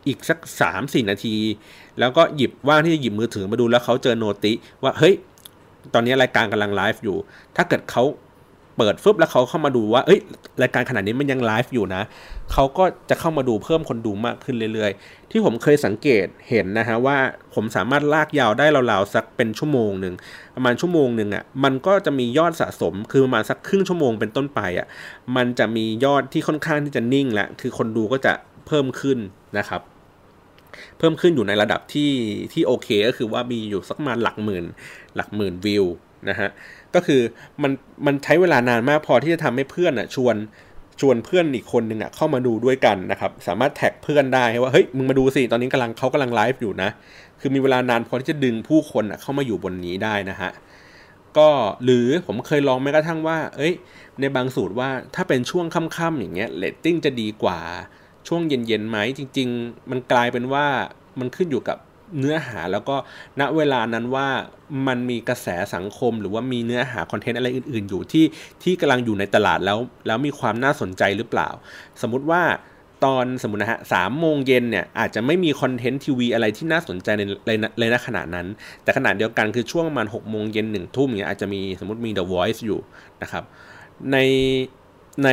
[0.07, 0.39] อีกสัก
[0.75, 1.37] 3-4 นาที
[1.99, 5.15] แล้วก็หยิบว่างที่จะหยิบมือถือมาดูแล้วเขาเจอโนติว่าเฮ้ย
[5.95, 7.17] ตอนนี้รายการกำลังไลฟ์อยู่
[7.57, 8.03] ถ้าเกิดเขา
[8.77, 10.21] เปิดฟึบแล้วเขาเข้ามาดูว่าเอ้ย
[10.63, 12.03] รายการขนาดนี้มันยังไลฟ์อยู่นะ
[12.53, 17.17] เขาก็จะเข้ามาดูเพิ่มคนดูมากขึ้นเรื่อยๆ ที่ผมเคยสังเกตเห็นนะฮะว่า
[17.55, 20.15] ผมสามารถลากยาวได้ราวๆสักเป็นชั่วโมงหนึ่ง
[20.55, 24.87] ประมาณชั่วโมงหนึ่งอะ่ะมันก็จะมียอดสะสมคือประมาณสักครึ่งชั่วโมงเป็นต้นไปอะ่ะ
[25.37, 28.33] มันจะมียอดที่ค่อนข้างที่จะนิ่งและคือคนดูก็จะ
[28.67, 29.19] เพิ่มขึ้น
[29.59, 29.83] นะครับ
[30.99, 32.13] เพิ่มขึ้นอยู่ในระดับที่
[32.53, 34.65] ที่โอเคก็คือว่ามีอยู่สักมาหลักหมื่น
[35.17, 35.85] หลักหมื่นวิว
[36.29, 36.51] นะฮะ
[36.95, 37.21] ก็คือ
[37.63, 37.73] มัน
[38.07, 40.37] มันใช้เวลานานมากพอที่จะทำให้เพื่อนอะชวน
[41.01, 46.91] ชวนเพื่อนอีกคนหนึ่งอะเข้ามาดูด้วยกันนะครับ สามารถแท็กเพื่อนได้ว่าเฮ้ยมึงมาดูสิตอนนี้กำลังเขากำลังไลฟ์อยู่นะ
[47.41, 50.51] คือมีเวลานานพอที่จะดึงผู้คนอะเข้ามาอยู่บนนี้ได้นะฮะ
[51.39, 51.49] ก็
[51.85, 53.75] หรือผมเคยลองแม้กระทั่งว่า เอ้ย
[54.21, 57.59] ในบางสูตรว่าถ้าเป็นช่วงค่ำๆอย่างเงี้ยเรตติ้งจะดีกว่า
[58.29, 60.67] ช่วงเย็นๆไหมจริง ๆ มันกลายเป็นว่า
[61.21, 61.79] มันขึ้นอยู่กับ
[62.19, 62.97] เนื้อหาแล้วก็
[63.41, 64.29] ณเวลานั้นว่า
[64.87, 68.25] มันมีกระแสสังคม หรือว่ามีเนื้อหาคอนเทนต์อะไรอื่น ๆ อยู่ที่
[68.63, 71.49] ที่กำลังอยู่ในตลาดแล้ว แล้วมีความน่าสนใจหรือเปล่า
[72.03, 72.43] สมมติว่า
[73.05, 77.51] ตอนสมมตินะฮะสามโมงเย็นเนี่ยอาจจะไม่มีคอนเทนต์ทีวีอะไรที่น่าสนใจในใน
[77.93, 78.47] ในขณะนั้น
[78.83, 82.81] แต่ขณะเดียวกันคือช่วงประมาณหกโมงเย็นหนึ่งทุ่มเนี่ยอาจจะมีสมมติมี The Voice อยู่
[83.23, 83.45] นะครับ
[84.13, 84.17] ใน
[85.25, 85.29] ใน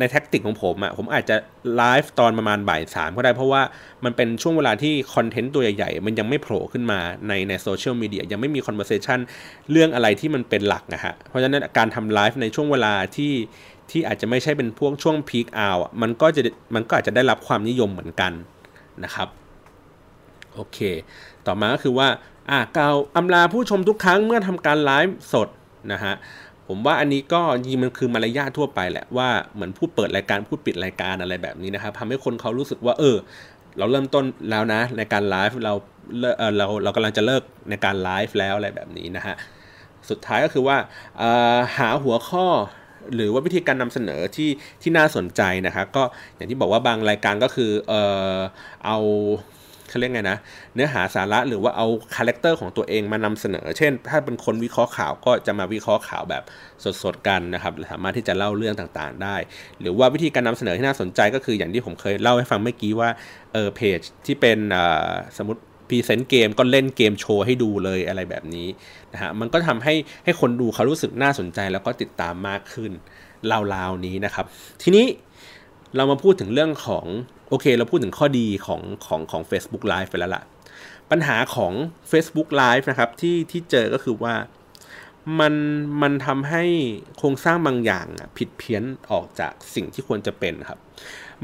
[0.00, 1.36] ใน tactic ของผมอะ่ะผมอาจจะ
[1.76, 3.62] ไลฟ์ตอนประมาณบ่ายสามก็ได้เพราะว่า
[4.04, 9.18] มันเป็นช่วงเวลาที่คอนเทนต์ตัวใหญ่ๆ มันยังไม่โผล่ขึ้นมาในในโซเชียลมีเดียยังไม่มี conversation
[9.70, 13.32] เรื่องอะไรที่มันเป็นหลักนะฮะเพราะฉะนั้นการทำไลฟ์ในช่วงเวลาที่
[13.90, 16.42] ที่อาจจะไม่ใช่เป็นพวกช่วง peak hour มันก็จะ
[16.74, 18.32] มันก็อาจจะได้รับความนิยมเหมือนกัน
[19.04, 19.28] นะครับ
[20.54, 20.78] โอเค
[21.46, 22.08] ต่อมาก็คือว่า
[22.50, 25.48] อ่ากล่าวอำลาผู้ชมทุกครั้งเมื่อทำการไลฟ์สด
[25.92, 26.14] นะฮะ
[26.72, 33.16] ผมว่าอันนี้ก็ยิงมันคือมารยาททั่วไปแหละว่าเหมือนพูดเปิดรายการพูดปิดรายการอะไรแบบนี้นะครับทำให้คนเขารู้สึกว่า เออ
[33.78, 35.74] เราเริ่มต้นแล้วนะ ในการไลฟ์เรา
[36.38, 39.34] เออเราเรากำลังจะเลิกในการไลฟ์แล้วอะไรแบบนี้นะฮะ
[40.10, 40.76] สุดท้ายก็คือว่า
[41.78, 42.46] หาหัวข้อ
[43.14, 44.50] หรือว่าวิธีการนำเสนอที่
[44.82, 46.02] ที่น่าสนใจนะครับก็
[46.36, 47.94] อย่างที่บอกว่าบางรายการก็คือเอ
[48.34, 48.36] อ
[48.86, 48.98] เอา
[49.90, 50.38] เขาเรียกไงนะ
[50.74, 56.42] เนื้อหาสาระหรือว่าเอา character ของตัวเองมานำเสนอ เช่น ถ้าเป็นคนวิเคราะห์ข่าวก็จะมาวิเคราะห์ข่าวแบบ
[57.02, 59.36] สดๆกันนะครับสามารถที่จะเล่าเรื่องต่างๆ ได้
[59.80, 63.08] หรือว่าวิธีการนำเสนอที่น่าสนใจก็คืออย่างที่ผมเคยเล่าให้ฟังเมื่อกี้ว่า
[63.52, 64.58] เออเพจที่เป็น
[65.38, 68.68] สมมติ present เกมก็เล่นเกมโชว์ให้ดูเลยอะไรแบบนี้
[69.12, 72.92] นะฮะมันก็ทำให้ให้คนดูเขารู้สึกน่าสนใจแล้วก็ติดตามมากขึ้น
[73.74, 74.44] ราวๆนี้นะครับ
[74.82, 75.06] ทีนี้
[75.96, 77.06] เรามาพูดถึงเรื่องของ
[77.50, 80.42] โอเค เราพูดถึงข้อดีของของของ Facebook Live ไปแล้วล่ะ
[81.10, 81.72] ปัญหาของ
[82.10, 84.34] Facebook Live นะครับที่ที่เจอก็คือว่า
[85.40, 85.54] มัน
[86.02, 86.64] มันทำให้
[87.18, 88.06] โครงสร้างบางอย่าง
[88.38, 90.78] ผิดเพี้ยนออกจากสิ่งที่ควรจะเป็นครับ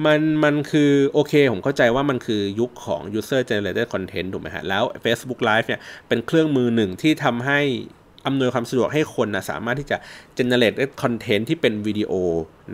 [0.05, 7.61] มันมันคือโอเค ผมเข้าใจว่ามันคือยุคของ user generated content ถูกไหมฮะแล้ว Facebook Live เนี่ยเป็นเครื่องมือหนึ่งที่ทำให้
[8.27, 9.97] อำนวยความสะดวกให้คนนะสามารถที่จะ
[10.39, 12.13] generate content ที่เป็นวิดีโอ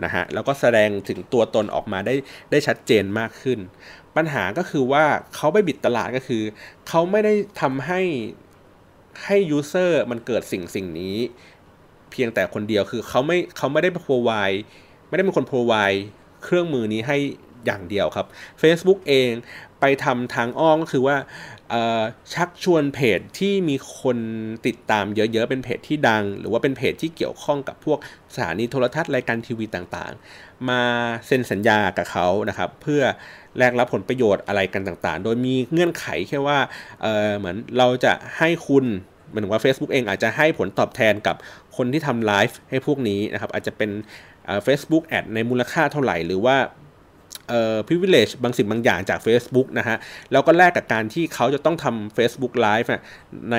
[0.03, 2.15] นะฮะแล้วก็แสดงถึงตัวตนออกมาได้
[2.51, 3.59] ได้ชัดเจนมากขึ้น
[4.15, 6.43] ปัญหาก็คือว่าเขาไปบิดตลาดก็คือ
[6.87, 8.01] เขาไม่ได้ทำให้
[9.25, 11.17] ให้ยูเซอร์มันเกิดสิ่งสิ่งนี้
[12.11, 14.59] เพียงแต่คนเดียวคือเขาไม่เขาไม่ได้ provide
[15.07, 15.99] ไม่ได้เป็นคน provide
[16.43, 17.17] เครื่องมือนี้ให้
[17.65, 18.27] อย่างเดียวครับ
[18.61, 19.29] Facebook เอง
[19.79, 21.15] ไปทำทางอ้อมก็คือว่า
[22.33, 24.17] ชักชวนเพจที่มีคน
[24.67, 27.99] ติดตามเยอะๆ เป็นเพจที่ดัง หรือว่าเป็นเพจที่เกี่ยวข้องกับพวก
[28.33, 30.81] สถานีโทรทัศน์รายการทีวีต่างๆ มา
[31.27, 33.01] เซ็นสัญญากับเขานะครับ เพื่อ
[33.57, 36.59] แลกรับผลประโยชน์อะไรกันต่างๆ โดยมีเงื่อนไขแค่ว่า
[37.01, 38.85] เเหมือนเราจะให้คุณ
[39.29, 41.35] หมายถึงว่า Facebook เองอาจจะให้ผลตอบแทนกับ
[41.77, 43.91] คนที่ทำไลฟ์ให้พวกนี้นะครับอาจจะเป็น
[44.63, 46.57] Facebook ad ในมูลค่าเท่าไหร่ หรือว่า
[47.49, 49.97] เอ่อ privilege บางสิ่งบางอย่างจาก Facebook นะฮะ
[50.31, 52.87] แล้วก็แลกกับการที่เขาจะต้องทำ Facebook Live
[53.51, 53.57] ใน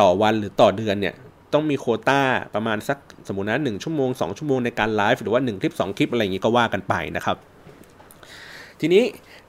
[0.00, 1.14] ต่อวันหรือต่อเดือนเนี่ย
[1.52, 2.20] ต้องมีโคต้า
[2.54, 7.36] ประมาณสักสมมตินะหนึ่งชั่วโมง 2 ชั่วโมงในการไลฟ์หรือว่า 1 คลิป 2 คลิปอะไรอย่างนี้ก็ว่ากันไปนะครับ
[8.80, 9.02] ทีนี้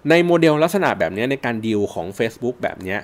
[0.09, 2.97] ในโมเดลลักษณะแบบนี้ในการดีลของ Facebook แบบนี้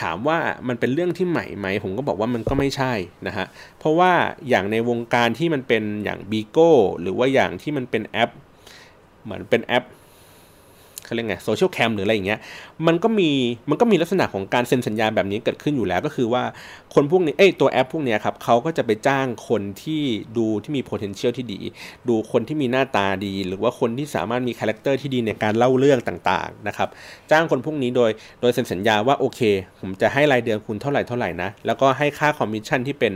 [0.00, 2.92] ถามว่ามันเป็นเรื่องที่ใหม่ไหม ผมก็บอกว่ามันก็ไม่ใช่
[3.26, 3.46] นะฮะ
[3.78, 4.12] เพราะว่า
[4.48, 8.30] อย่างในวงการที่มันเป็นอย่าง b ีโก้หรือว่าอย่างที่มันเป็นแอป
[9.24, 9.84] เหมือนเป็นแอป
[11.06, 12.40] เขาเรียกไง Socialcam หรืออะไรอย่างเงี้ย
[12.86, 13.30] มันก็มี
[13.70, 16.42] มันก็มีลักษณะของการเซ็นสัญญาแบบนี้เกิดขึ้นอยู่แล้วก็คือว่า
[16.94, 20.02] คนพวกนี้เอ้ตัวแอปพวกนี้ครับเขาก็จะไปจ้างคนที่
[20.36, 21.60] ดูที่มี potential ที่ดี
[22.08, 26.88] ดูคนที่มีหน้าตาดี หรือว่าคนที่สามารถมี character ที่ดีในการเล่าเรื่องต่างๆนะครับ
[27.30, 29.40] จ้างคนพวกนี้โดยโดยเซ็นสัญญาว่าโอเค
[29.80, 33.12] ผมจะให้รายเดือนคุณเท่าไหร่เท่าไหร่นะแล้วก็ให้ค่าคอมมิชชั่นที่เป็น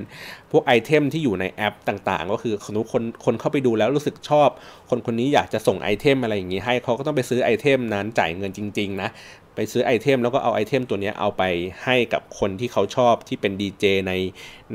[0.50, 4.48] พวกไอเทมที่อยู่ในแอปต่างๆ ก็คือคนคนคนเข้าไปดูแล้วรู้สึกชอบ
[4.90, 9.08] คนคนนี้อยากจะส่งไอเทมอะไรอย่างนี้ให้เขาก็ต้องไปซื้อไอเทมนั้นจ่ายเงินจริง ๆ นะ
[9.54, 11.42] ไปซื้อไอเทมแล้วก็เอาไอเทมตัวนี้เอาไป
[11.84, 14.12] ให้กับคนที่เขาชอบที่เป็นดีเจใน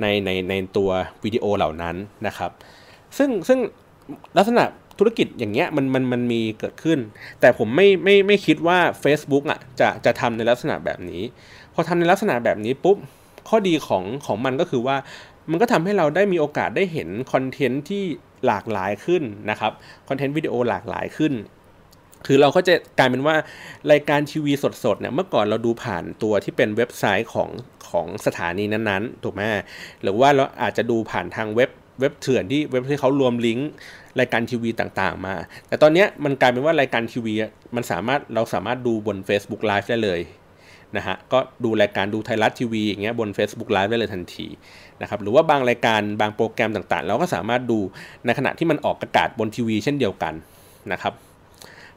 [0.02, 0.90] ในในในตัว
[1.24, 1.96] วิดีโอเหล่านั้น
[2.28, 2.52] นะครับ
[3.18, 3.60] ซึ่งซึ่ง
[4.38, 4.64] ลักษณะ
[5.00, 7.00] ธุรกิจอย่างเงี้ยมันมันมันมีเกิดขึ้น
[7.40, 11.24] แต่ผมไม่ไม่ไม่คิดว่า Facebook อะจะจะทำในลักษณะแบบนี้
[11.74, 12.98] พอทำในลักษณะแบบนี้ปุ๊บ
[13.50, 14.98] ข้อดีของของมันก็คือว่า
[15.52, 18.04] มันก็ทำให้เราได้มีโอกาสได้เห็นคอนเทนต์ที่
[18.46, 19.72] หลากหลายขึ้นนะครับ
[20.08, 21.34] คอนเทนต์วิดีโอหลากหลายขึ้น
[22.26, 23.36] คือเราก็จะกลายเป็นว่า
[23.92, 24.54] รายการทีวี
[24.84, 27.50] สดๆเนี่ยเมื่อก่อนเราดูผ่านตัวที่เป็นเว็บไซต์ของ
[27.90, 29.42] ของสถานีนั้นๆถูกไหม
[30.02, 33.70] หรือว่าเราอาจจะดูผ่านทางเว็บเว็บเถื่อนที่เว็บที่เขารวมลิงก์
[34.20, 35.36] รายการทีวีต่างๆ มา
[35.68, 37.34] แต่ตอนนี้มันกลายเป็นว่ารายการทีวี
[37.76, 40.20] มันสามารถเราสามารถดูบน Facebook Live ได้เลย
[40.98, 44.48] นะฮะก็ดูรายการดูไทยรัฐทีวีอย่างเงี้ยบน Facebook Live ได้เลยทันที
[45.02, 47.80] นะครับหรือว่าบางรายการบางโปรแกรมต่างๆ เราก็สามารถดู
[48.26, 50.34] ในขณะที่มันออกอากาศบนทีวีเช่นเดียวกัน
[50.92, 51.14] นะครับ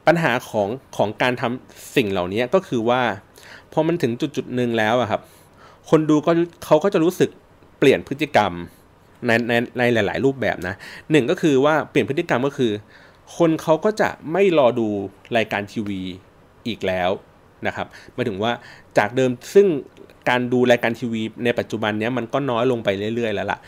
[0.07, 3.01] ปัญหาของของการทำสิ่งเหล่านี้ก็คือว่า
[3.73, 5.21] พอมันถึงจุดจุดหนึ่งแล้วอะครับ
[5.89, 6.31] คนดูก็
[6.65, 7.29] เขาก็จะรู้สึก
[7.79, 8.51] เปลี่ยนพฤติกรรม
[9.25, 10.75] ในในในหลาย ๆ รูปแบบนะ
[11.11, 12.71] หนึ่งก็คือว่าเปลี่ยนพฤติกรรมก็คือ
[13.37, 14.87] คนเขาก็จะไม่รอดู
[15.37, 16.01] รายการทีวี
[16.67, 17.09] อีกแล้ว
[17.67, 18.51] นะครับหมายถึงว่า
[18.97, 19.67] จากเดิมซึ่ง
[20.29, 23.59] การดูรายการทีวีในปัจจุบันนี้มันก็น้อยลงไปเรื่อย ๆ แล้วล่ะ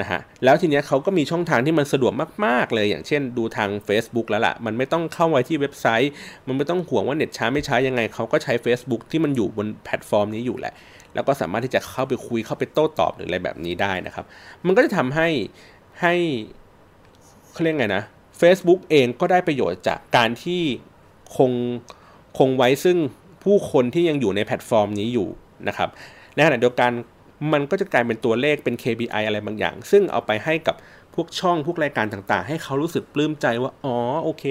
[0.00, 2.12] นะฮะแล้วทีเนี้ยเขาก็มีช่องทางที่มันสะดวก
[2.44, 6.12] มาก ๆ เลยอย่างเช่นดูทาง Facebook แล้วละ่ะ มันไม่ต้องเข้าไปที่เว็บไซต์
[6.46, 10.74] มันไม่ต้องห่วงว่าเน็ตช้าไม่ช้ายังไง เขาก็ใช้ Facebook ที่มันอยู่บนแพลตฟอร์มนี้อยู่แหละ
[11.14, 14.24] แล้วก็สามารถที่จะเข้าไปคุยเข้าไปโต้ตอบหรืออะไรแบบนี้ได้นะครับ
[14.66, 15.28] มันก็จะทำให้
[16.00, 16.14] ให้
[17.52, 18.04] เขาเรียกไงนะ
[18.40, 20.62] Facebook เองก็ได้ประโยชน์จากการที่
[21.36, 21.52] คง
[22.38, 22.96] คงไว้ซึ่ง
[23.44, 25.28] ผู้คนที่ยังอยู่ในแพลตฟอร์มนี้อยู่
[25.68, 25.88] นะครับ
[26.34, 26.90] ในขณะเดียวกัน
[27.52, 30.76] มันก็จะกลายเป็นตัวเลขเป็น KPI อะไรบางอย่าง ซึ่งเอาไปให้กับ
[31.14, 34.44] พวกช่องพวกรายการต่างๆ ให้เขารู้สึกปลื้มใจว่า อ๋อโอเค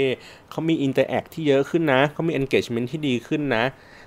[0.52, 3.64] เขามี interact ที่เยอะขึ้นนะ เขามี engagement ที่ดีขึ้นนะ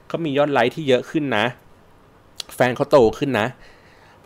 [0.08, 1.44] เขามียอดไลค์ที่เยอะขึ้นนะ
[2.54, 3.46] แฟนเขาโตขึ้นนะ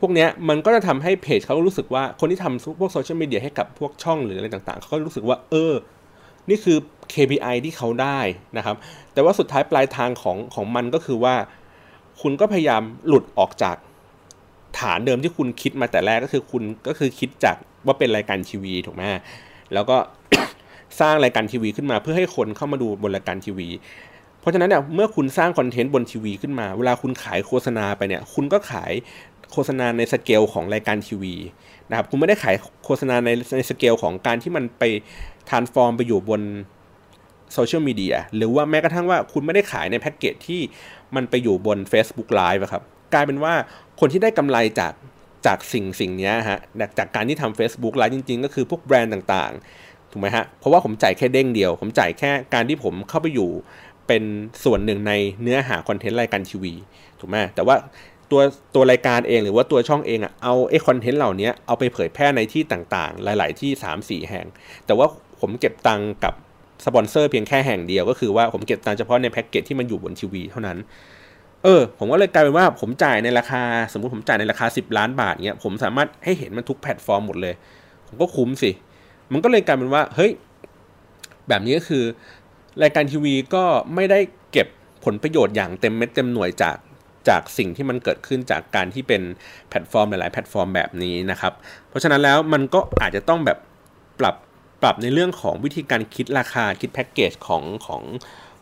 [0.00, 5.72] พวกเนี้ยมันก็จะทำให้เพจเขารู้สึกว่าคนที่ทำพวกโซเชียลมีเดียให้กับพวกช่องหรืออะไรต่างๆ เขาก็รู้สึกว่าเออ
[6.48, 6.78] นี่คือ
[7.14, 8.18] KPI ที่เขาได้
[8.56, 8.76] นะครับ
[9.12, 11.34] แต่ว่าสุดท้ายปลายทางของของมันก็คือว่า
[12.20, 13.76] คุณก็พยายามหลุดออกจาก
[14.78, 19.02] ฐานเดิมที่คุณคิดมาแต่แรกก็คือคุณก็คือคิดจากว่าเป็นรายการทีวีถูกไหม
[19.74, 19.96] แล้วก็
[21.00, 23.68] สร้างรายการทีวีขึ้นมาเพื่อให้คนเข้ามาดูบนรายการทีวี
[24.40, 28.92] เพราะฉะนั้นเนี่ยเมื่อคุณสร้างคอนเทนต์บนทีวีขึ้นมา เวลาคุณขายโฆษณาไปเนี่ย คุณก็ขาย
[29.52, 31.34] โฆษณาในสเกลของรายการทีวี
[31.90, 34.82] นะครับคุณไม่ได้ขายโฆษณาในในสเกลของการที่มันไป
[35.48, 36.42] transform ไปอยู่บน
[37.52, 40.60] โซเชียลมีเดียหรือว่าแม้กระทั่งว่าคุณไม่ได้ขายในแพ็กเกจที่
[41.14, 42.82] มันไปอยู่บน Facebook Live ครับ
[43.14, 43.54] กลายเป็นว่า
[44.00, 44.92] คนที่ได้กำไรจาก
[45.46, 46.60] จากสิ่งสิ่งนี้ฮะ
[46.98, 53.50] จากการที่ทำ Facebook Live จริง ๆ ก็คือพวกแบรนด์ต่างๆถูกไหมฮะเพราะว่าผมจ่ายแค่เด้งเดียว ผมจ่ายแค่การที่ผมเข้าไปอยู่
[54.06, 54.22] เป็น
[54.64, 56.72] ส่วนหนึ่งในเนื้อหาคอนเทนต์รายการทีวี
[57.20, 57.76] ถูกไหมแต่ว่า
[58.30, 58.40] ตัว
[58.74, 63.70] ตัวรายการเองหรือว่าตัวช่องเองอะเอาไอ้คอนเทนต์เหล่านี้เอาไปเผยแพร่ในที่ต่างๆ หลาย ๆ ที่
[64.24, 64.46] 3-4 แห่ง
[64.86, 65.06] แต่ว่า
[65.40, 66.34] ผมเก็บตังกับ
[66.86, 70.78] สปอนเซอร์เพียงแค่แห่งเดียวก็คือว่าผมเก็บตังเฉพาะในแพ็กเกจที่มันอยู่บนทีวีเท่านั้น
[71.62, 77.54] เออ ผมก็เลยกลายเป็นว่าผมจ่ายในราคา สมมุติผมจ่ายในราคา 10 ล้านบาทเงี้ยผมสามารถให้เห็นมันทุกแพลตฟอร์มหมดเลย
[78.06, 78.70] ผมก็คุ้มสิ
[79.32, 80.32] มันก็เลยกลายเป็นว่า เฮ้ย
[81.48, 82.04] แบบนี้ก็คือ
[82.82, 84.20] รายการทีวีก็ไม่ได้
[84.52, 84.66] เก็บ
[85.04, 86.76] ผลประโยชน์อย่างเต็มเม็ดเต็มหน่วยจาก
[87.28, 89.22] จากสิ่งที่มันเกิดขึ้นจากการที่เป็น
[89.68, 91.52] แพลตฟอร์มหลาย ๆ แพลตฟอร์มแบบนี้นะครับ
[91.88, 93.58] เพราะฉะนั้นแล้วมันก็อาจจะต้องแบบ
[94.20, 94.36] ปรับ
[94.82, 98.02] ปรับในเรื่องของวิธีการคิดราคาคิดแพ็กเกจของของ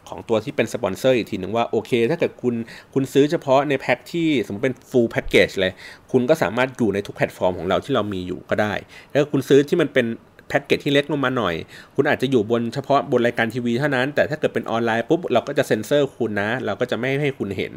[0.08, 2.54] ของตัวที่เป็นสปอนเซอร์อีกทีหนึ่งว่า โอเค ถ้าเกิดคุณ
[2.94, 5.72] คุณซื้อเฉพาะในแพ็กที่สมมติเป็น full package เลย
[6.12, 8.74] คุณก็สามารถอยู่ในทุกแพลตฟอร์มของเราที่เรามีอยู่ก็ได้
[9.12, 10.06] แล้วคุณซื้อที่มันเป็น
[10.52, 11.54] แพ็กเกจที่เล็กลงมาหน่อย
[11.96, 17.72] คุณอาจจะอยู่บนเฉพาะบนรายการทีวีเท่านั้น แต่ถ้าเกิดเป็นออนไลน์ปุ๊บเราก็จะเซ็นเซอร์คุณนะ เราก็จะไม่ให้คุณเห็น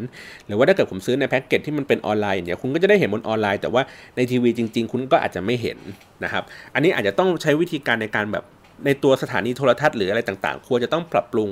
[0.45, 3.83] หรือว่าถ้าเกิดผมซื้อในแพ็กเกจที่มันเป็นออนไลน์เนี่ยคุณก็จะได้เห็นบนออนไลน์ แต่ว่า
[4.15, 5.77] ในทีวีจริง ๆ คุณก็อาจจะไม่เห็น
[6.23, 8.43] นะครับ อันนี้อาจจะต้องใช้วิธีการในการแบบ
[8.85, 11.49] ในตัวสถานีโทรทัศน์หรืออะไรต่างๆ ควรจะต้องปรับปรุง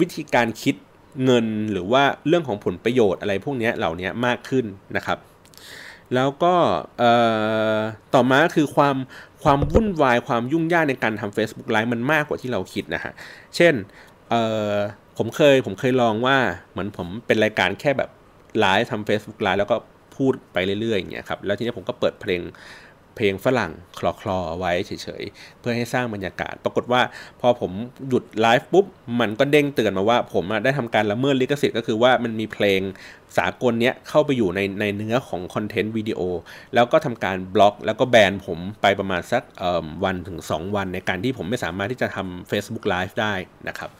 [0.00, 0.74] วิธีการคิด
[1.24, 4.64] เงินหรือว่าเรื่องของผลประโยชน์อะไรพวกนี้เหล่านี้มากขึ้น
[4.96, 5.18] นะครับ
[6.14, 6.54] แล้วก็
[8.14, 8.96] ต่อมาคือความ
[9.42, 13.12] ความวุ่นวายความยุ่งยากในการทำ Facebook Live มันมากกว่าที่เราคิดนะฮะ
[13.56, 13.74] เช่น
[15.18, 16.36] ผมเคยผมเคยลองว่า
[16.70, 18.10] เหมือนผมเป็นรายการแค่แบบ
[18.60, 19.76] ไลฟ์ทำ Facebook Live แล้วก็
[20.16, 22.40] พูดไปเรื่อยๆอย่างเงี้ยครับ แล้วทีนี้ผมก็เปิดเพลง
[23.20, 27.02] เพลงฝรั่งคลอคลอาไว้เฉยๆ เพื่อให้สร้างบรรยากาศ ปรากฏว่า
[27.40, 27.72] พอผม
[28.08, 28.86] หยุดไลฟ์ปุ๊บ
[29.20, 32.80] มันก็เด้งเตือนมาว่า ผมได้ทำการละเมิดลิขสิทธิ์ก็คือว่ามันมีเพลง
[33.38, 36.20] สากลเนี้ยเข้าไปอยู่ในในเนื้อของคอนเทนต์วิดีโอ
[36.74, 39.42] แล้วก็ทำการบล็อก แล้วก็แบนผมไปประมาณสัก
[40.04, 43.34] วันถึง 2 วันในการที่ผมไม่สามารถที่จะทำ Facebook Live ได้
[43.68, 43.90] นะครับ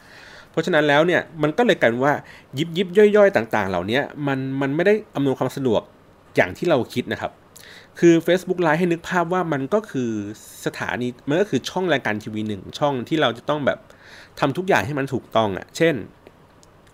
[0.51, 2.15] เพราะฉะนั้นแล้วเนี่ยมันก็เลยกลายว่า
[2.57, 5.81] ยิบยิบย่อยๆ ต่าง ๆ เหล่านี้มันมันไม่ได้อำนวยความสะดวก
[6.35, 7.31] อย่างที่เราคิดนะครับ
[8.03, 10.11] คือ Facebook Live ให้นึกภาพว่ามันก็คือ
[10.65, 13.79] สถานีมันก็คือช่องรายการทีวีหนึ่งช่องที่เราจะต้องแบบ
[14.39, 15.95] ทำทุกอย่างให้มันถูกต้องอะ่ะ เช่น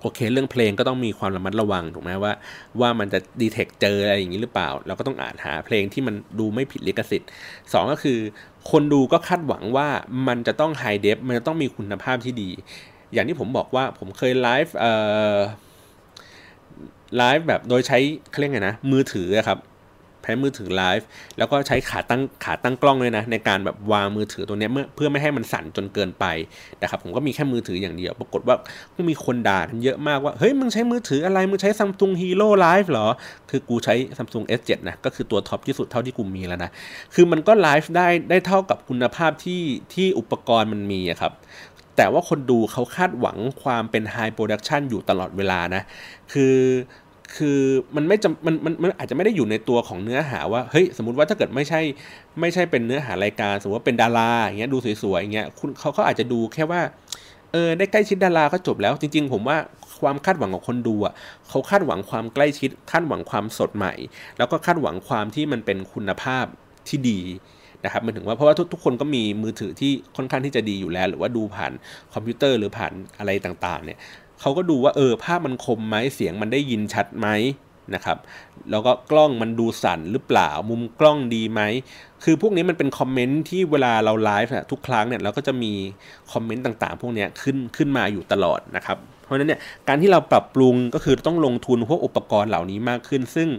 [0.01, 2.33] โอเค เรื่องเพลงก็ต้องมีความระมัดระวังถูกไหมว่า
[2.79, 7.29] ว่ามันจะดีเทคเจออะไรอย่างนี้หรือเปล่า เราก็ต้องอ่านหาเพลงที่มันดูไม่ผิดลิขสิทธิ์
[7.73, 8.19] สองก็คือ
[8.71, 9.87] คนดูก็คาดหวังว่า
[10.27, 12.49] มันจะต้องไฮเดฟมันจะต้องมีคุณภาพที่ดี
[13.13, 14.93] อย่างที่ผมบอกว่าผมเคยไลฟ์เอ่
[15.35, 15.37] อ
[17.17, 17.97] ไลฟ์แบบโดยใช้
[18.29, 19.59] เขาเรียกไงนะมือถือครับ
[20.27, 26.25] ช้มือถือไลฟ์แล้วก็ใช้ขาตั้งขาตั้งกล้องเลยนะในการแบบวางมือถือตัวนี้เพื่อไม่ให้มันสั่นจนเกินไป
[26.81, 28.55] นะครับผมก็มีแค่มือถืออย่างเดียว ปรากฏว่า
[28.95, 33.07] ก็มีคนด่ากันเยอะมากว่าเฮ้ยมึงใช้มือถืออะไรมึงใช้ซัมซุงฮีโร่ไลฟ์เหรอ
[33.49, 36.71] คือกูใช้ซัมซุง S7 นะก็คือตัวท็อปที่สุดเท่าที่กูมีแล้วนะ
[37.13, 39.61] คือมันก็ไลฟ์ได้ได้เท่ากับคุณภาพที่
[39.93, 41.33] ที่อุปกรณ์มันมีครับ
[41.97, 45.83] แต่ว่าคนดูเขาคาดหวังความเป็น high production อยู่ตลอดเวลานะ
[46.33, 46.55] คือ
[47.35, 47.59] คือ
[47.95, 51.81] มันไม่จำมันมันมันอาจจะไม่ได้อยู่ในตัวของเนื้อหาว่าเฮ้ยสมมติว่าถ้าเกิดไม่ใช่
[52.39, 56.81] ไม่ใช่เป็นเนื้อหารายการ สมมติว่าเป็นดาราอย่างเงี้ยดูสวยๆอย่างเงี้ยคุณเขาเขาอาจจะดูแค่ว่า
[57.51, 59.57] เออได้ใกล้ชิดดาราก็จบแล้ว จริง ๆ ผมว่า
[60.01, 61.13] ความคาดหวังของคนดูอะ
[61.49, 63.93] เขาคาดหวังความใกล้ชิด คาดหวังความสดใหม่
[64.37, 66.45] แล้วก็คาดหวังความที่มันเป็นคุณภาพ
[66.87, 67.19] ที่ดี
[67.83, 71.71] นะครับมันถึงว่าเพราะว่าทุกทุกคนก็มีมือถือที่ค่อนข้างที่จะดีอยู่แล้ว หรือว่าดูผ่าน
[72.13, 73.97] คอมพิวเตอร์หรือผ่านอะไรต่างๆเนี่ย
[74.41, 77.27] เขาก็ดูว่าเออภาพมันคมไหมเสียงมันได้ยินชัดไหม
[77.95, 78.17] นะครับ
[78.71, 81.61] แล้วก็กล้องมันดูสั่นหรือเปล่ามุมกล้องดีไหม
[82.23, 85.73] คือพวกนี้มันเป็นคอมเมนต์ที่เวลาเราไลฟ์ทุกครั้งเนี่ยเราก็จะมี
[86.31, 93.49] คอมเมนต์ต่างๆ พวกนี้ขึ้นขึ้นมาอยู่ตลอดนะครับ เพราะฉะนั้นเนี่ยการที่เราปรับปรุงก็คือต้องลงทุนพวกอุปกรณ์เหล่านี้มากขึ้น ซึ่ง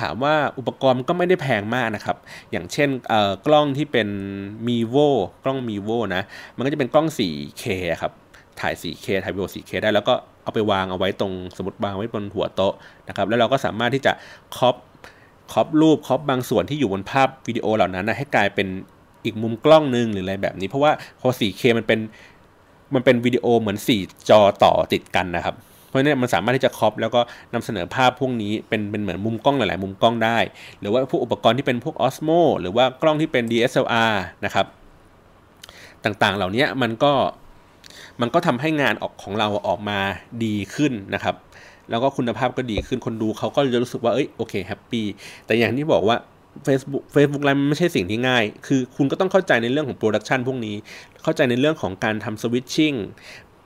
[0.00, 2.16] ถามว่าอุปกรณ์ก็ไม่ได้แพงมากนะครับ
[2.50, 2.88] อย่างเช่น
[3.46, 4.08] กล้องที่เป็น
[4.66, 5.06] m i v o
[5.44, 6.22] กล้อง m i v o นะ
[6.56, 7.64] มันก็จะเป็นกล้อง 4K
[8.02, 8.12] ครับ
[8.62, 12.74] ถ่าย 4K ถ่ายวิดีโอ 4K ได้แล้วก็เอาไปวางเอาไว้ตรงสมมติวางไว้บนหัวโต๊ะ
[13.08, 14.12] นะครับแล้วเราก็สามารถที่จะ
[14.56, 14.76] ครอป
[15.52, 18.68] ครอปรูปครอปบางส่วนที่อยู่บนภาพวิดีโอเหล่านั้นนะให้กลายเป็น
[19.24, 22.00] อีกมุมกล้องนึงหรืออะไรแบบนี้ เพราะว่าพอ 4K มันเป็น
[22.94, 25.54] มันเป็นวิดีโอเหมือน 4 จอต่อติดกันนะครับ
[25.88, 27.20] เพราะเนี่ยมันสามารถที่จะครอปแล้วก็
[27.54, 30.38] นำเสนอภาพพวกนี้เป็นเป็นเหมือนมุมกล้องหลาย ๆ มุมกล้องได้
[30.80, 32.28] หรือว่าพวกอุปกรณ์ที่เป็นพวก Osmo
[32.60, 34.66] หรือว่ากล้องที่เป็น DSLR นะครับ
[36.04, 37.12] ต่าง ๆ เหล่านี้มันก็
[38.20, 39.98] มันก็ทำให้งานออกของเราออกมา
[40.44, 41.34] ดีขึ้นนะครับ
[41.90, 45.06] แล้วก็คุณภาพก็ดีขึ้นคนดูเขาก็จะรู้สึกว่าเอ้ยโอเค happy
[45.46, 46.16] แต่อย่างที่บอกว่า
[46.66, 50.76] Facebook Facebook ไลฟ์มันไม่ใช่สิ่งที่ง่าย คือคุณก็ต้องเข้าใจในเรื่องของโปรดักชันพวกนี้
[51.22, 52.94] เข้าใจในเรื่องของการทำ switching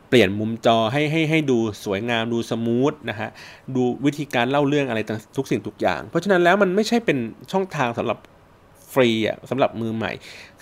[0.08, 3.28] เปลี่ยนมุมจอให้ให้ให้ดูสวยงามดูสมูทนะฮะ
[3.76, 5.00] ดูวิธีการเล่าเรื่องอะไร
[5.36, 7.18] ทุกสิ่งทุกอย่าง เพราะฉะนั้นแล้วมันไม่ใช่เป็น
[7.52, 8.18] ช่องทางสำหรับ
[8.96, 10.12] ฟรีอะสำหรับมือใหม่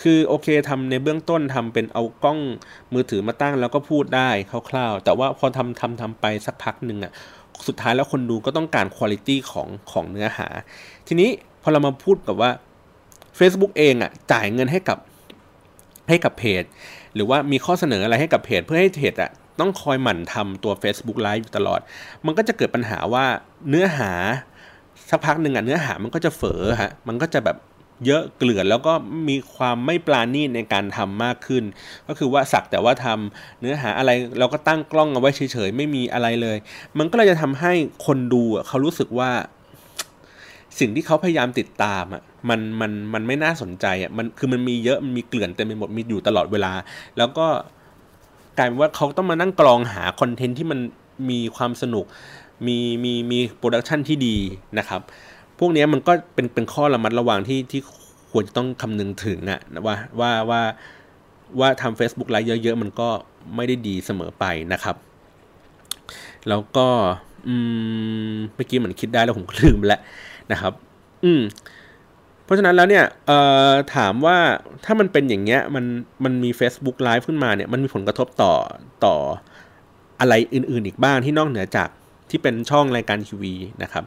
[0.02, 2.38] คือโอเคทำในเบื้องต้นทำเป็นเอากล้อง
[2.94, 4.30] มือถือมาตั้งแล้วก็พูดได้
[4.70, 7.12] คร่าวๆ แต่ว่าพอทำทำทำไปสักพักหนึ่งอะ
[7.66, 10.48] สุดท้ายแล้วคนดูก็ต้องการคุณภาพของของเนื้อหา
[11.06, 11.30] ทีนี้
[11.62, 12.50] พอเรามาพูดกับว่า
[13.38, 14.98] Facebook เองอะจ่ายเงินให้กับ
[16.08, 16.64] ให้กับเพจ
[17.14, 21.80] หรือว่ามีข้อเสนออะไรให้กับเพจ เพื่อให้เพจอะต้องคอยหมั่นทำตัว Facebook Live อยู่ตลอด
[22.26, 23.24] มันก็จะเกิดปัญหาว่า
[23.68, 24.12] เนื้อหา
[25.10, 27.56] สักพักหนึ่งอะเนื้อหามันก็จะเฝอฮะ มันก็จะแบบ
[28.06, 28.92] เยอะเกลื่อนแล้วก็
[29.28, 31.64] มีความไม่ปราณีตในการทำมากขึ้น
[32.08, 36.56] ก็คือว่าสักแต่ว่าทำเนื้อหาอะไรเราก็ตั้งกล้องเอาไว้เฉยๆไม่มีอะไรเลย
[36.98, 37.72] มันก็เลยจะทำให้
[38.06, 39.30] คนดูเขารู้สึกว่า
[40.78, 46.72] สิ่งที่เขาพยายามติดตามอะมันมันมันไม่น่าสนใจอะมันคือมันมีเยอะมันมีเกลื่อนเต็มไปหมดมีอยู่ตลอดเวลา
[47.18, 47.46] แล้วก็
[48.58, 50.78] กลายเป็นว่าเขาต้องมานั่งกรองหาคอนเทนต์ที่มัน
[51.30, 52.04] มีความสนุก
[52.66, 54.36] มีมีมีโปรดักชันที่ดี
[54.78, 55.00] นะครับ
[55.58, 57.80] พวกนี้มันก็เป็นเป็นข้อระมัดระวังที่ที่
[58.30, 60.62] ควรจะต้องคำนึงถึงอะว่าว่าว่า
[61.60, 63.08] ว่าทำ Facebook ไลฟ์เยอะๆ มันก็
[63.56, 64.96] ไม่ได้ดีเสมอไปนะครับ
[66.48, 66.88] แล้วก็
[67.46, 67.54] อื
[68.32, 70.00] มเมื่อกี้เหมือนคิดได้แล้วผมก็ลืมแล้ว
[70.52, 70.72] นะครับ
[71.24, 71.42] อืม
[72.44, 73.38] เพราะฉะนั้นแล้วเนี่ยเอ่
[73.70, 74.36] อถามว่า
[74.84, 75.84] ถ้ามันเป็นอย่างเงี้ยมัน
[76.24, 78.52] มันมี Facebook Live ขึ้นมาเนี่ยมันมีผลกระทบต่อ
[79.04, 79.14] ต่อ
[80.20, 81.88] อะไรอื่นๆอีกบ้างที่นอกเหนือจาก
[82.34, 84.04] ที่เป็นช่องรายการทีวีนะครับ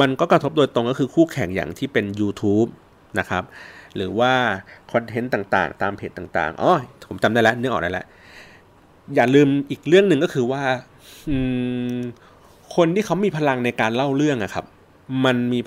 [0.00, 2.68] มันก็กระทบโดยตรงก็คือคู่แข่งอย่างที่เป็น YouTube
[3.18, 3.44] นะครับ
[3.96, 4.32] หรือว่า
[4.92, 6.72] คอนเทนต์ต่างๆ ตามเพจต่างๆอ๋อ
[7.08, 8.06] ผมจำได้แล้วนึกออกได้แล้ว
[9.14, 10.62] อย่าลืมอีกเรื่องหนึ่งก็คือว่า
[12.76, 14.66] คนที่เขามีพลังในการเล่าเรื่องอะครับ
[15.24, 15.58] มันมี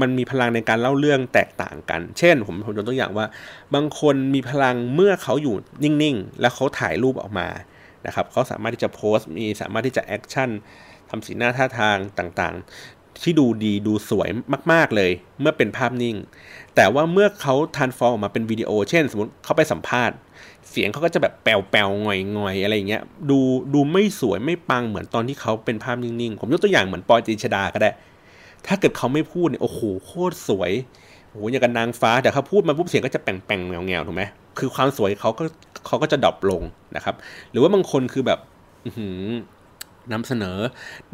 [0.00, 3.26] มันมีพลังในการเล่าเรื่องแตกต่างกัน เช่น ผมผมยกตัวอย่างว่า
[3.74, 7.48] บางคนมีพลังเมื่อเขาอยู่นิ่งๆ แล้วเขาถ่ายรูปออกมา
[8.06, 10.50] นะครับเขาสามารถที่จะโพสต์มีสามารถที่จะ action
[11.14, 14.28] ทำสีหน้าท่าทางต่างๆ ที่ดูดีดูสวย
[14.72, 16.16] มาก ๆเลย เมื่อเป็นภาพนิ่ง
[16.76, 20.16] แต่ว่าเมื่อเขา transform ออกมาเป็นวิดีโอ เช่น สมมติเขาไปสัมภาษณ์
[20.70, 23.38] เสียงเขาก็จะแบบแปลวๆงอยๆอะไรอย่างเงี้ยดู
[23.74, 27.90] ดูไม่สวยไม่ปังเหมือนตอนที่เขาเป็นภาพนิ่งๆ ผมยกตัวอย่างเหมือนปอยจีชดาก็ได้
[28.66, 30.72] ถ้าเกิดเขาไม่พูดเนี่ยโอ้โหโคตรสวย
[31.28, 34.22] โอ้โหอย่างกับนางฟ้าแต่เขาพูดมาปุ๊บเสียงก็จะแป่งแป่งแงวแงวถูกไหม
[34.58, 35.44] คือความสวยเขาก็
[35.86, 36.62] เขาก็จะดรอปลง
[36.96, 37.14] นะครับ
[37.50, 38.38] หรือว่าบางคนคือแบบ
[40.12, 40.58] นำเสนอ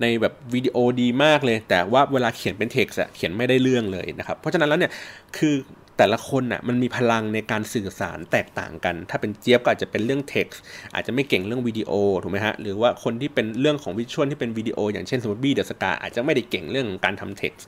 [0.00, 4.92] ในแบบวิดีโอดีมากเลย แต่ว่าเวลาเขียนเป็นเท็กซ์เขียนไม่ได้เรื่องเลยนะครับ เพราะฉะนั้นแล้วเนี่ย
[5.38, 5.54] คือ
[5.98, 10.60] แต่ละคนน่ะมันมีพลังในการสื่อสารแตกต่างกัน ถ้าเป็นเจี๊ยบก็อาจจะเป็นเรื่องเท็กซ์
[10.94, 11.90] อาจจะไม่เก่งเรื่องวิดีโอ
[12.22, 17.66] ถูกไหมฮะหรือว่าคนที่เป็นเรื่องของ visual ที่เป็นวิดีโอ อย่างเช่นสมมติบี้เดอะสกาอาจจะไม่ได้เก่งเรื่องของการทำเท็กซ์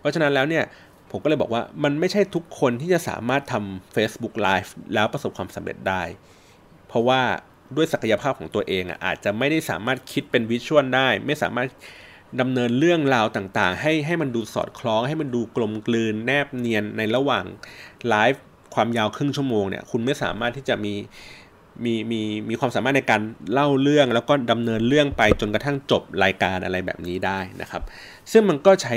[0.00, 0.64] เพราะฉะนั้นแล้วเนี่ย
[1.10, 6.02] ผมก็เลยบอกว่ามันไม่ใช่ทุกคนที่จะสามารถทำ Facebook Live แล้วประสบความสำเร็จได้
[6.88, 7.20] เพราะว่า
[7.76, 11.68] ด้วยศักยภาพของตัวเองอะอาจจะไม่ได้สามารถคิดเป็น visual ได้ ไม่สามารถ
[12.40, 17.44] ดำเนินเรื่องราวต่างๆ ให้ให้มันดูสอดคล้อง ให้มันดูกลมกลืนแนบเนียนในระหว่าง
[18.08, 18.42] ไลฟ์
[18.74, 20.94] ความยาวครึ่งชั่วโมงเนี่ยคุณไม่สามารถที่จะมี
[21.84, 23.20] มีมีมีความสามารถในการ
[23.52, 27.82] เล่าเรื่องแล้วก็ดำเนินเรื่องไปจนกระทั่งจบรายการอะไรแบบนี้ได้นะครับ
[28.32, 28.96] ซึ่งมันก็ใช้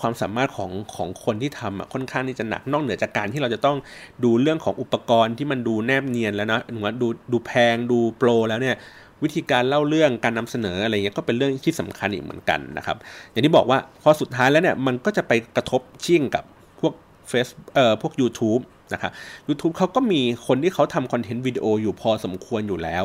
[0.00, 3.76] ความสามารถของของคนที่ทำอะค่อนข้างที่จะหนักนอกเหนือจากการที่เราจะต้อง
[4.24, 8.76] ดูเรื่องของอุปกรณ์ที่มันดูแนบเนียนแล้วนะหรือว่าดูดูแพงดูโปรแล้วเนี่ย
[9.24, 12.96] วิธีการเล่าเรื่องการนำเสนออะไรเงี้ยก็เป็นเรื่องที่สำคัญอีกเหมือนกันนะครับ
[13.30, 16.44] อย่างที่บอกว่าพอสุดท้ายแล้วเนี่ยมันก็จะไปกระทบชิ่งกับ
[16.80, 16.92] พวก
[17.28, 19.12] เฟซเอ่อพวก YouTube นะครับ
[19.48, 23.04] YouTube เขาก็มีคนที่เขาทำคอนเทนต์วิดีโออยู่พอสมควรอยู่แล้ว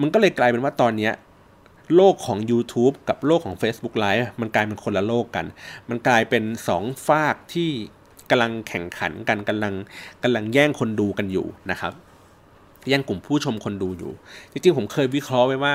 [0.00, 1.10] มันก็เลยกลายเป็นว่าตอนนี้
[1.96, 5.46] โลกของ YouTube กับโลกของ Facebook Live มันกลายเป็นคนละโลกกัน
[5.90, 6.44] มันกลายเป็น
[6.76, 7.70] 2ฝากที่
[8.30, 9.74] กำลังแข่งขันกันกำลัง
[10.22, 11.94] กำลังแย่งคนดูกันอยู่นะครับ
[12.88, 14.12] แยังกลุ่มผู้ชมคนดูอยู่
[14.52, 15.74] จริงๆ ผมเคยวิเคราะห์ไว้ว่า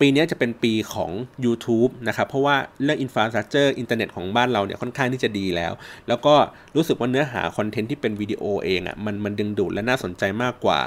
[0.00, 1.10] ปีนี้จะเป็นปีของ
[1.44, 5.72] YouTube นะครับ เพราะว่าเรื่อง infrastructure อินเทอร์เน็ตของบ้านเราเนี่ยค่อนข้างที่จะดีแล้ว
[6.08, 6.34] แล้วก็
[6.76, 10.78] รู้สึกว่าเนื้อหาคอนเทนต์ที่เป็นวิดีโอเองอะ่ะมันมันดึงดูดและน่าสนใจมากกว่า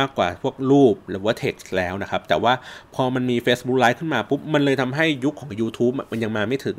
[0.00, 2.52] มากกว่าพวกรูปหรือว่าเท็กซ์แล้วนะครับ แต่ว่า
[2.94, 6.78] พอมันมี Facebook Live ขึ้นมาปุ๊บ มันเลยทำให้ยุคของ YouTube มันยังมาไม่ถึง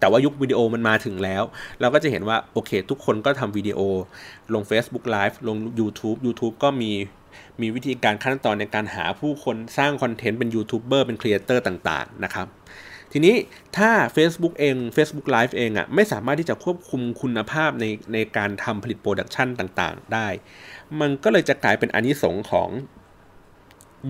[0.00, 1.42] แต่ว่ายุควิดีโอมันมาถึงแล้ว
[1.80, 3.80] เราก็จะเห็นว่า โอเค ทุกคนก็ทำวิดีโอ
[4.54, 6.92] ลง Facebook Live ลง YouTube YouTube ก็มี
[7.60, 12.46] มีวิธีการขั้นตอนในการหาผู้คนสร้างคอนเทนต์เป็นยูทูบเบอร์เป็นครีเอเตอร์ต่าง ๆ นะครับ
[13.12, 13.34] ทีนี้
[13.76, 20.28] ถ้า Facebook เอง Facebook Live เองอะ่ะไม่สามารถที่จะควบคุมคุณภาพในในการทำผลิตโปรดักชันต่างๆ ได้
[21.00, 22.68] มันก็เลยจะกลายเป็นอานิสงส์ของ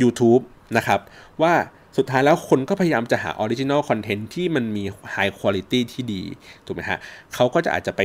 [0.03, 0.43] YouTube
[0.77, 1.01] นะครับ
[1.43, 1.55] ว่า
[1.97, 6.23] สุดท้ายแล้วคนก็พยายามจะหา original content ที่มันมี high quality ที่ดี
[6.67, 6.99] ถูกไหมฮะ
[7.35, 8.01] เขาก็จะอาจจะไป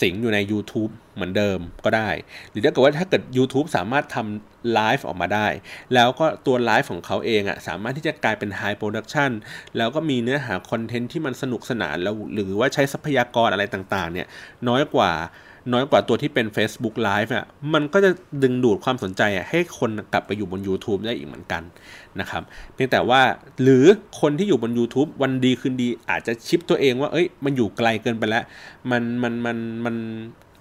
[0.00, 2.10] สิงอยู่ใน YouTube เหมือนเดิมก็ได้
[2.50, 5.46] หรือถ้าเกิดว่าถ้าเกิด YouTube สามารถทำไลฟ์ออกมาได้
[5.94, 9.30] แล้วก็ตัวไลฟ์ของเขาเองอะ่ะสามารถที่จะกลายเป็น high production
[9.76, 14.26] แล้วก็มีเนื้อหาคอนเทนต์ที่มันสนุกสนานแล้วหรือว่าใช้ทรัพยากรอะไรต่างๆเนี่ย
[14.68, 15.12] น้อยกว่า
[15.72, 17.44] น้อยกว่าตัวที่เป็น Facebook Live อะ
[17.74, 18.10] มันก็จะ
[18.42, 21.62] ดึงดูดความสนใจให้คนกลับไปอยู่บน YouTube ได้อีกเหมือนกัน
[22.20, 22.42] นะครับ
[22.74, 23.20] เพียงแต่ว่า
[23.62, 23.84] หรือ
[24.20, 28.44] คนที่อยู่บน YouTube วันดีคืนดีอาจจะชิปตัวเองว่าเอ้ยมันอยู่ไกลเกินไปแล้ว
[28.90, 29.96] มันมันมันมัน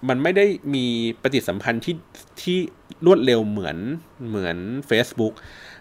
[0.07, 0.45] มันไม่ได้
[0.75, 0.85] มี
[1.21, 1.95] ปฏิสัมพันธ์ที่
[2.41, 2.57] ที่
[3.05, 3.77] รวดเร็วเหมือน
[4.27, 4.57] เหมือน
[4.89, 5.33] Facebook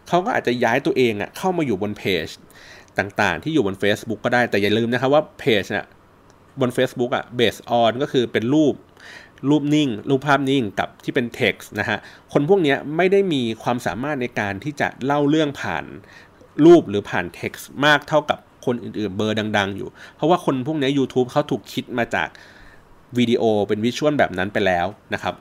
[0.09, 2.27] เขาก็อาจจะย้ายตัวเองอะเข้ามาอยู่บนเพจ
[2.99, 5.87] ต่างๆ ที่อยู่บน Facebook ก็ได้แต่อย่าลืมนะครับว่าเพจเนี่ย
[6.61, 8.75] บน Facebook อะ base on ก็คือเป็นรูป
[9.51, 11.99] รูปนิ่ง รูปภาพนิ่งกับที่เป็น text นะฮะ
[12.33, 15.85] คนพวกนี้ไม่ได้มีความสามารถในการที่จะเล่าเรื่องผ่าน
[16.65, 22.29] รูปหรือผ่าน text มากเท่ากับคนอื่นๆ เบอร์ดัง ๆ อยู่ เพราะว่าคนพวกนี้ YouTube เขาถูกคิดมาจาก
[23.19, 25.35] วิดีโอเป็นวิชวลแบบนั้นไปแล้วนะครับ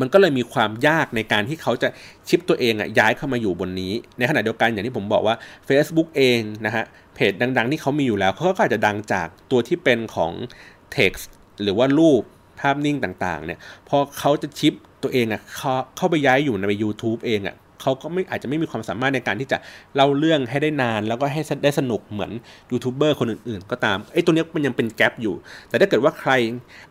[0.00, 1.88] มันก็เลยมีความยากในการที่เขาจะ
[2.28, 5.36] ชิปตัวเองอะย้ายเข้ามาอยู่บนนี้ ในขณะเดียวกันอย่างที่ผมบอกว่า
[5.68, 10.32] Facebook เองนะฮะเพจดัง ๆ ที่เขามีอยู่แล้วเขาก็อาจจะดังจากตัวที่เป็นของ
[10.96, 11.28] text
[11.62, 12.22] หรือว่ารูป
[12.60, 19.58] ภาพนิ่งต่างๆเนี่ยพอเขาจะชิปตัวเองอะ่ะเขาเข้าไปย้ายอยู่ใน YouTube เองอะ่ะเขาก็ไม่อาจจะไม่มีความสามารถในการที่จะ
[19.94, 22.32] เล่าเรื่องให้ได้นาน แล้วก็ให้ได้สนุกเหมือน
[22.70, 25.34] ยูทูบเบอร์คนอื่นๆ ก็ตามไอ้ตัวนี้มันยังเป็นแกลบอยู่
[25.68, 26.32] แต่ถ้าเกิดว่าใคร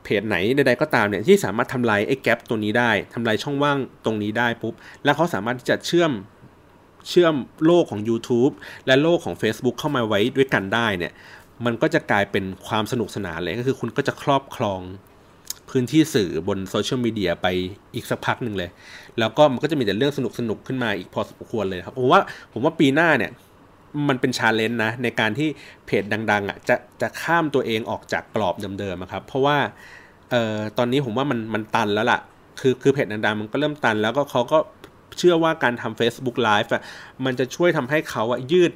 [0.03, 6.11] เพจไหนใดๆก็ตามเนี่ยที่สามารถทำลายไอ้แกลบตัวนี้ได้ทำลายช่องว่างตรงนี้ได้ปุ๊บแล้วเขาสามารถที่จะเชื่อม
[7.09, 7.35] เชื่อม
[7.65, 8.53] โลกของ YouTube
[8.87, 11.13] และโลกของ Facebook เข้ามาไว้ด้วยกันได้เนี่ย
[11.65, 14.81] มันก็จะกลายเป็นความสนุกสนานเลยก็คือคุณก็จะครอบครอง
[15.69, 17.47] พื้นที่สื่อบนโซเชียลมีเดียไป
[17.95, 18.69] อีกสักพักหนึ่งเลย
[19.19, 22.21] แล้วก็มันก็จะมีแต่เรื่องสนุกสนุกขึ้นมาอีกพอสมควรเลยครับผมว่า
[22.53, 23.31] ผมว่าปีหน้าเนี่ย
[24.09, 25.49] มันเป็น challenge นะ ในการที่
[25.85, 29.57] เพจดังๆอะจะจะข้ามตัวเองออกจากกรอบเดิมๆครับ เพราะว่า
[30.31, 32.19] เอ่อตอนนี้ผมว่ามันมันตันแล้วล่ะ
[32.59, 34.57] คือคือเพจดังๆมันก็เริ่มตันแล้วก็เขาก็
[35.17, 36.81] เชื่อว่าการทำ Facebook Live อะ
[37.25, 38.71] มันจะช่วยทำให้เขาอะยืด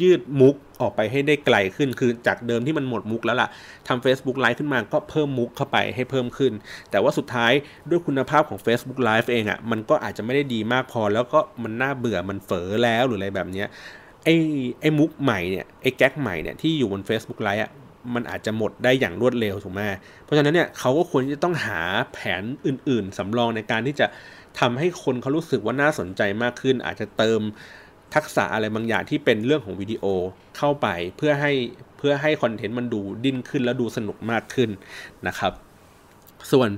[0.00, 3.48] ยืดมุกออกไปให้ได้ไกลขึ้น คือจากเดิมที่มันหมดมุกแล้วล่ะ
[3.88, 6.52] ทำ Facebook Live ขึ้นมาก็เพิ่มมุกเข้าไปให้เพิ่มขึ้น
[6.90, 7.52] แต่ว่าสุดท้าย
[7.90, 13.64] ด้วยคุณภาพของ Facebook Live เองอะ่ะมันก็อาจจะไม่ได้ดีมากพอ แล้วก็มันน่าเบื่อมันเฝอแล้วหรืออะไรแบบนี้
[14.24, 14.34] ไอ้
[14.80, 17.72] ไอ้มุกใหม่เนี่ยไอ้แก๊กใหม่เนี่ยที่อยู่บน Facebook Live อะ
[18.14, 19.80] มันอาจจะหมดได้อย่างรวดเร็วถูกไหม
[20.24, 21.80] เพราะฉะนั้นเนี่ยเขาก็ควรจะต้องหา
[22.12, 24.06] แผนอื่น ๆสำรองในการที่จะ
[24.60, 27.40] ทำให้คนเขารู้สึกว่าน่าสนใจมากขึ้น อาจจะเติม
[28.14, 30.04] ทักษะอะไรบางอย่างที่เป็นเรื่องของวิดีโอ
[30.56, 30.86] เข้าไป
[31.16, 31.52] เพื่อให้
[31.98, 34.70] เพื่อให้คอนเทนต์มันดูดิ้นขึ้นแล้วดูสนุกมากขึ้น
[35.26, 35.52] นะครับ
[36.52, 36.68] ส่วน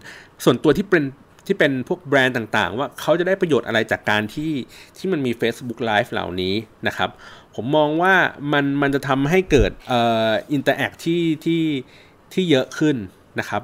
[0.44, 1.04] ส่วนตัวที่เป็น
[1.46, 4.52] ที่เป็นพวกแบรนด์ต่างๆ ว่าเขาจะได้ประโยชน์อะไรจากการที่
[4.96, 6.54] ที่มันมี Facebook Live เหล่านี้
[6.86, 7.10] นะครับ
[7.54, 8.14] ผมมองว่า
[8.52, 11.62] มันมันจะทำให้เกิดเอ่อ interact ที่ที่
[12.32, 12.96] ที่เยอะขึ้น
[13.40, 13.62] นะครับ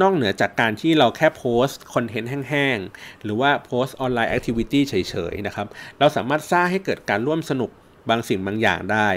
[0.00, 4.94] นอกเหนือจากการที่เราแค่โพสต์คอนเทนต์แห้งๆ หรือว่าโพสต์ online activity เฉ
[5.32, 5.66] ยๆนะครับ
[5.98, 7.70] เราสามารถสร้างให้เกิดการร่วมสนุก
[8.10, 9.08] บางสิ่งบางอย่างได้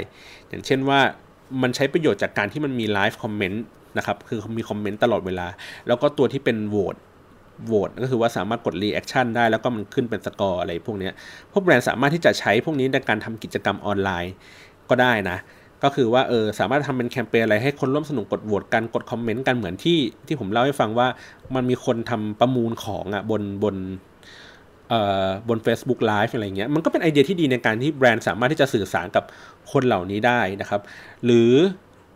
[0.49, 0.99] อย่างเช่นว่า
[1.61, 3.63] มันใช้ประโยชน์จากการที่มันมี live comment
[3.97, 5.47] นะครับ คือมีคอมเมนต์ตลอดเวลา
[5.87, 6.95] แล้วก็ตัวที่เป็นโหวต
[7.65, 11.09] โหวตก็คือว่าสามารถกด reaction ได้แล้วก็มันขึ้นเป็นสกอร์อะไรพวกนี้
[11.51, 14.33] พวกแบรนด์สามารถที่จะใช้พวกนี้ในการทำกิจกรรมออนไลน์
[14.89, 15.37] ก็ได้นะ
[15.83, 21.07] ก็คือว่าเออสามารถทำเป็นแคมเปญอะไรให้คนร่วมสนุกกดโหวตกันกดคอมเมนต์กันเหมือนที่ที่ผมเล่าให้ฟังว่า
[21.55, 23.75] มันมีคนทำประมูลของอะบนบน
[24.89, 29.23] เอ่อบน Facebook Live อะไรเงี้ยมันก็เป็นไอเดียที่ดีในการที่แบรนด์สามารถที่จะสื่อสารกับ
[29.71, 30.81] คนเหล่านี้ได้นะครับ
[31.25, 31.53] หรือ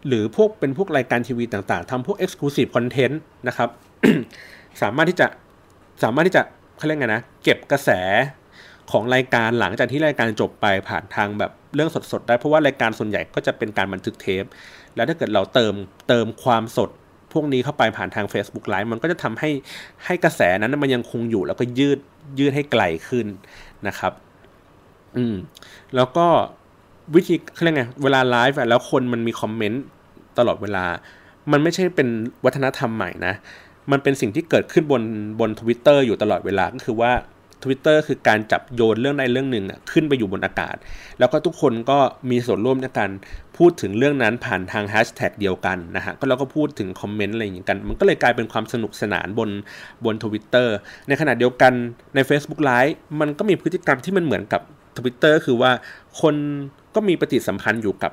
[0.08, 3.16] หรือพวกเป็นพวกรายการทีวีต่างๆทำพวก Exclusive Content
[3.48, 3.70] นะครับ
[4.82, 5.28] สามารถที่จะ
[6.04, 6.42] สามารถที่จะ
[6.78, 7.90] เขาเรียกไงนะ เก็บกระแส
[8.92, 14.44] ของรายการหลังจากที่รายการจบไปผ่านทางแบบเรื่องสดๆได้เพราะว่ารายการส่วนใหญ่ก็จะเป็นการบันทึกเทป
[14.96, 15.74] แล้วถ้าเกิดเราเติม
[16.08, 16.90] เติมความสด
[17.34, 19.50] พวกนี้เข้าไปผ่านทาง Facebook Live มันก็จะทำให้
[20.06, 22.00] ให้กระแสนั้นมันยังคงอยู่แล้วก็ยืด
[22.40, 23.28] ยืดให้ไกลขึ้น
[23.88, 24.14] นะครับ
[25.18, 25.36] อืม
[25.96, 26.28] แล้วก็
[27.16, 29.84] วิธีเขาเรียกไงเวลาไลฟ์แล้วคนมันมีคอมเมนต์
[30.38, 30.86] ตลอดเวลา
[31.52, 32.08] มันไม่ใช่เป็น
[32.46, 33.34] วัฒนธรรมใหม่นะ
[33.92, 35.02] มันเป็นสิ่งที่เกิดขึ้นบน
[35.40, 37.12] บนทวิตเตอร์อยู่ตลอดเวลาก็คือว่า
[37.64, 40.76] Twitter คือการจับโยนเรื่องใดเรื่องหนึ่งขึ้นไปอยู่บนอากาศ
[41.20, 42.00] แล้วก็ทุกคนก็
[42.30, 43.12] มีส่วนร่วมในการ
[43.58, 49.50] พูดถึงเรื่องนั้นผ่านทางแฮชแท็กเดียวกันนะฮะก็เราก็พูดถึงคอมเมนต์อะไรอย่างกัน มันก็เลยกลายเป็นความสนุกสนานบน
[50.06, 50.76] บนทวิตเตอร์
[51.08, 51.74] ในขณะเดียวกัน
[52.16, 54.62] ใน Facebook Live มันก็มีพฤติกรรมที่มันเหมือนกับ
[54.98, 55.72] Twitter คือว่า
[56.22, 56.36] คน
[56.96, 58.12] ก็มีปฏิสัมพันธ์อยู่กับ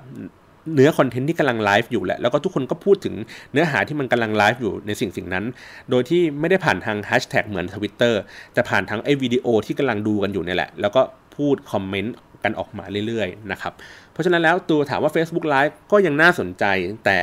[0.74, 3.14] เนื้อคอนเทนต์ที่กำลังไลฟ์อยู่แหละ แล้วก็ทุกคนก็พูดถึง
[3.52, 5.44] เนื้อหาที่มันกำลังไลฟ์อยู่ในสิ่งสิ่งนั้น
[5.90, 8.20] โดยที่ไม่ได้ผ่านทางแฮชแท็กเหมือนทวิตเตอร์
[8.54, 11.02] แต่ผ่านทางไอ้วิดีโอที่กำลังดูกันอยู่นี่แหละ แล้วก็
[11.36, 13.72] พูดคอมเมนต์กันออกมาเรื่อยๆนะครับ
[14.12, 16.64] เพราะฉะนั้นแล้วตัวถามว่า Facebook Live ก็ยังน่าสนใจ
[17.04, 17.20] แต่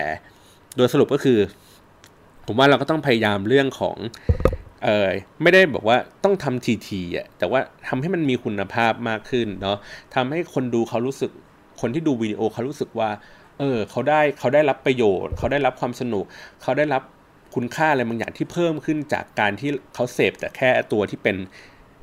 [0.77, 1.39] โดยสรุปก็คือ
[2.47, 3.97] ผมว่าเราก็ต้องพยายามเรื่องของ
[4.83, 5.09] เออ
[5.41, 9.77] ไม่ได้บอกว่าต้องทำทีทีอะแต่ว่าทำให้มันมีคุณภาพมากขึ้นเนาะ
[10.15, 11.31] ทำให้คนดูเขารู้สึก
[11.81, 13.09] คนที่ดูวิดีโอเขารู้สึกว่า
[13.59, 16.25] เออเขาได้เขาได้รับประโยชน์ เขาได้รับความสนุก
[16.61, 17.03] เขาได้รับ
[17.55, 21.37] คุณค่าอะไรบางอย่างที่เพิ่มขึ้นจากการที่เขาเสพแต่แค่ตัวที่เป็น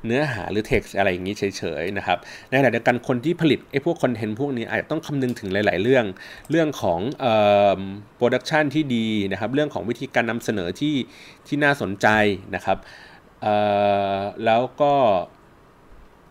[0.07, 2.19] เนื้อหาหรือ text อะไรอย่างนี้เฉยๆนะครับ
[2.49, 6.05] ในขณะเดียวกันคนที่ผลิตไอ้พวกคอนเทนต์พวกนี้อาจจะต้องคำนึงถึงหลายๆเรื่อง
[6.51, 7.01] เรื่องของ
[8.17, 10.95] production ที่ดีนะครับเรื่องของวิธีการนำเสนอที่
[11.47, 12.07] ที่น่าสนใจ
[12.55, 12.79] นะครับ
[14.45, 14.93] แล้วก็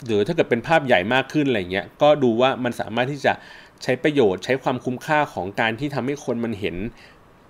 [0.05, 3.33] หรือถ้าเกิดเป็นภาพใหญ่มากขึ้นอะไรเงี้ยก็ดูว่ามันสามารถที่จะ
[3.83, 6.75] ใช้ประโยชน์ ใช้ความคุ้มค่าของการที่ทำให้คนมันเห็น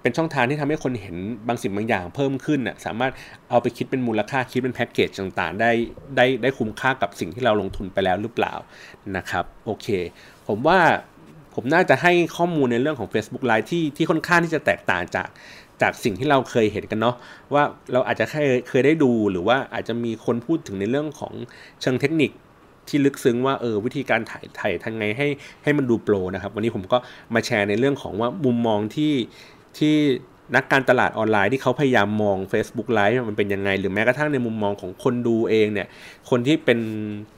[0.02, 1.16] เป็นช่องทางที่ทำให้คนเห็น
[1.48, 3.12] บางสิ่งบางอย่างเพิ่มขึ้นน่ะสามารถ
[3.50, 5.72] เอาไปคิดเป็นมูลค่าคิดเป็นแพ็กเกจต่างๆ ได้
[6.16, 8.54] ได้ได้คุ้มค่ากับสิ่งที่เราลงทุนไปแล้วหรือเปล่า
[9.18, 9.88] นะครับโอเค
[10.48, 10.80] ผมว่า
[11.56, 15.28] ผมน่าจะให้ข้อมูลในเรื่องของ Facebook Live ที่ที่ค่อนข้างที่จะแตกต่างจาก
[15.82, 17.16] จากสิ่งที่เราเคยเห็นกันเนาะ
[17.54, 17.64] ว่า
[17.94, 21.34] เราอาจจะเคยเคยได้ดูหรือว่าอาจจะมีคนพูดถึงในเรื่องของ
[21.82, 22.32] เชิงเทคนิค
[22.88, 25.28] ที่ลึกซึ้งว่าเออวิธีการถ่ายถ่ายทางไงให้
[25.64, 26.98] ให้มันดูโปรนะครับ วันนี้ผมก็
[27.34, 29.14] มาแชร์ในเรื่องของว่ามุมมองที่
[29.78, 29.96] ที่
[30.56, 35.88] นักการตลาดออนไลน์ที่เขาพยายามมอง Facebook Live มันเป็นยังไง หรือแม้กระทั่งในมุมมองของคนดูเองเนี่ย
[36.30, 36.80] คนที่เป็น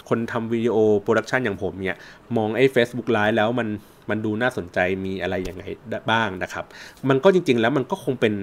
[0.10, 2.00] คนทำวิดีโอโปรดักชันอย่างผมเนี่ย
[2.38, 3.68] มองไอ้ Facebook Live แล้วมัน
[4.10, 5.64] มันดูน่าสนใจมีอะไรอย่างไร
[6.12, 6.66] บ้างนะครับ
[7.10, 8.34] มันก็จริง ๆ แล้วมันก็คงเป็น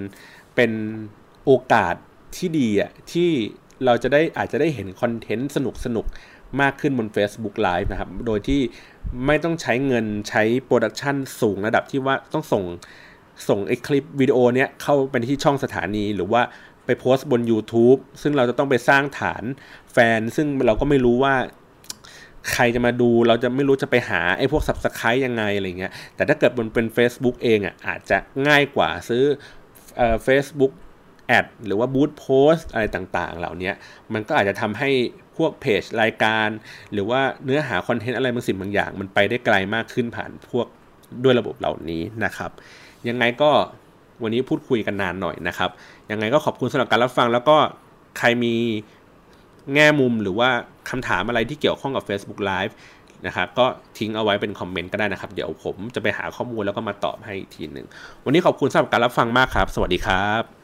[0.55, 0.71] เป็น
[1.45, 1.95] โอกาส
[2.37, 3.29] ที่ดีอะที่
[3.85, 6.05] เราจะได้อาจจะได้เห็นคอนเทนต์สนุกสนุก
[6.61, 8.61] มากขึ้นบน Facebook Live นะครับ โดยที่
[9.25, 12.63] ไม่ต้องใช้เงินใช้ production สูงระดับที่ว่าต้องส่ง
[13.47, 16.41] ส่งไอ้คลิปวิดีโอเนี้ยเข้าไปที่ช่องสถานีหรือว่า
[16.85, 19.43] ไปโพสต์บน YouTube ซึ่งเราจะต้องไปสร้างฐาน
[19.93, 21.35] แฟน ซึ่งเราก็ไม่รู้ว่า
[22.53, 28.17] ใครจะมาดูเราจะไม่รู้จะไปหาไอ้พวก Subscribe ยังไงอะไรเงี้ยแต่ถ้าเกิดมันเป็น Facebook เองอะอาจจะ
[28.47, 29.23] ง่ายกว่าซื้อ
[29.97, 30.73] เอ่อ Facebook
[31.27, 33.71] แอดหรือว่าบูธโพสอะไรต่างๆ เหล่านี้
[34.13, 34.89] มันก็อาจจะทำให้
[35.37, 36.49] พวกเพจรายการ
[36.93, 40.67] หรือว่าเนื้อหาคอนเทนต์อะไรบางสิ่งบางอย่าง มันไปได้ไกลมากขึ้นผ่านพวก
[41.23, 42.51] ด้วยระบบเหล่านี้นะครับ
[43.09, 43.51] ยังไงก็
[44.23, 45.69] วันนี้พูดคุยกันนานหน่อยนะครับ
[46.11, 47.57] ยังไงก็ขอบคุณสำหรับการรับฟังแล้วก็
[48.17, 48.55] ใครมี
[49.73, 50.49] แง่มุมหรือว่า
[50.89, 52.73] คำถามอะไรที่เกี่ยวข้องกับ Facebook Live
[53.27, 53.65] นะครับก็
[53.97, 57.87] ทิ้งเอาไว้เป็นคอมเมนต์ก็ได้นะครับ เดี๋ยวผมจะไปหาข้อมูลแล้วก็มาตอบให้ทีหนึ่ง
[58.25, 60.56] วันนี้ขอบคุณสำหรับการรับฟังมากครับ สวัสดีครับ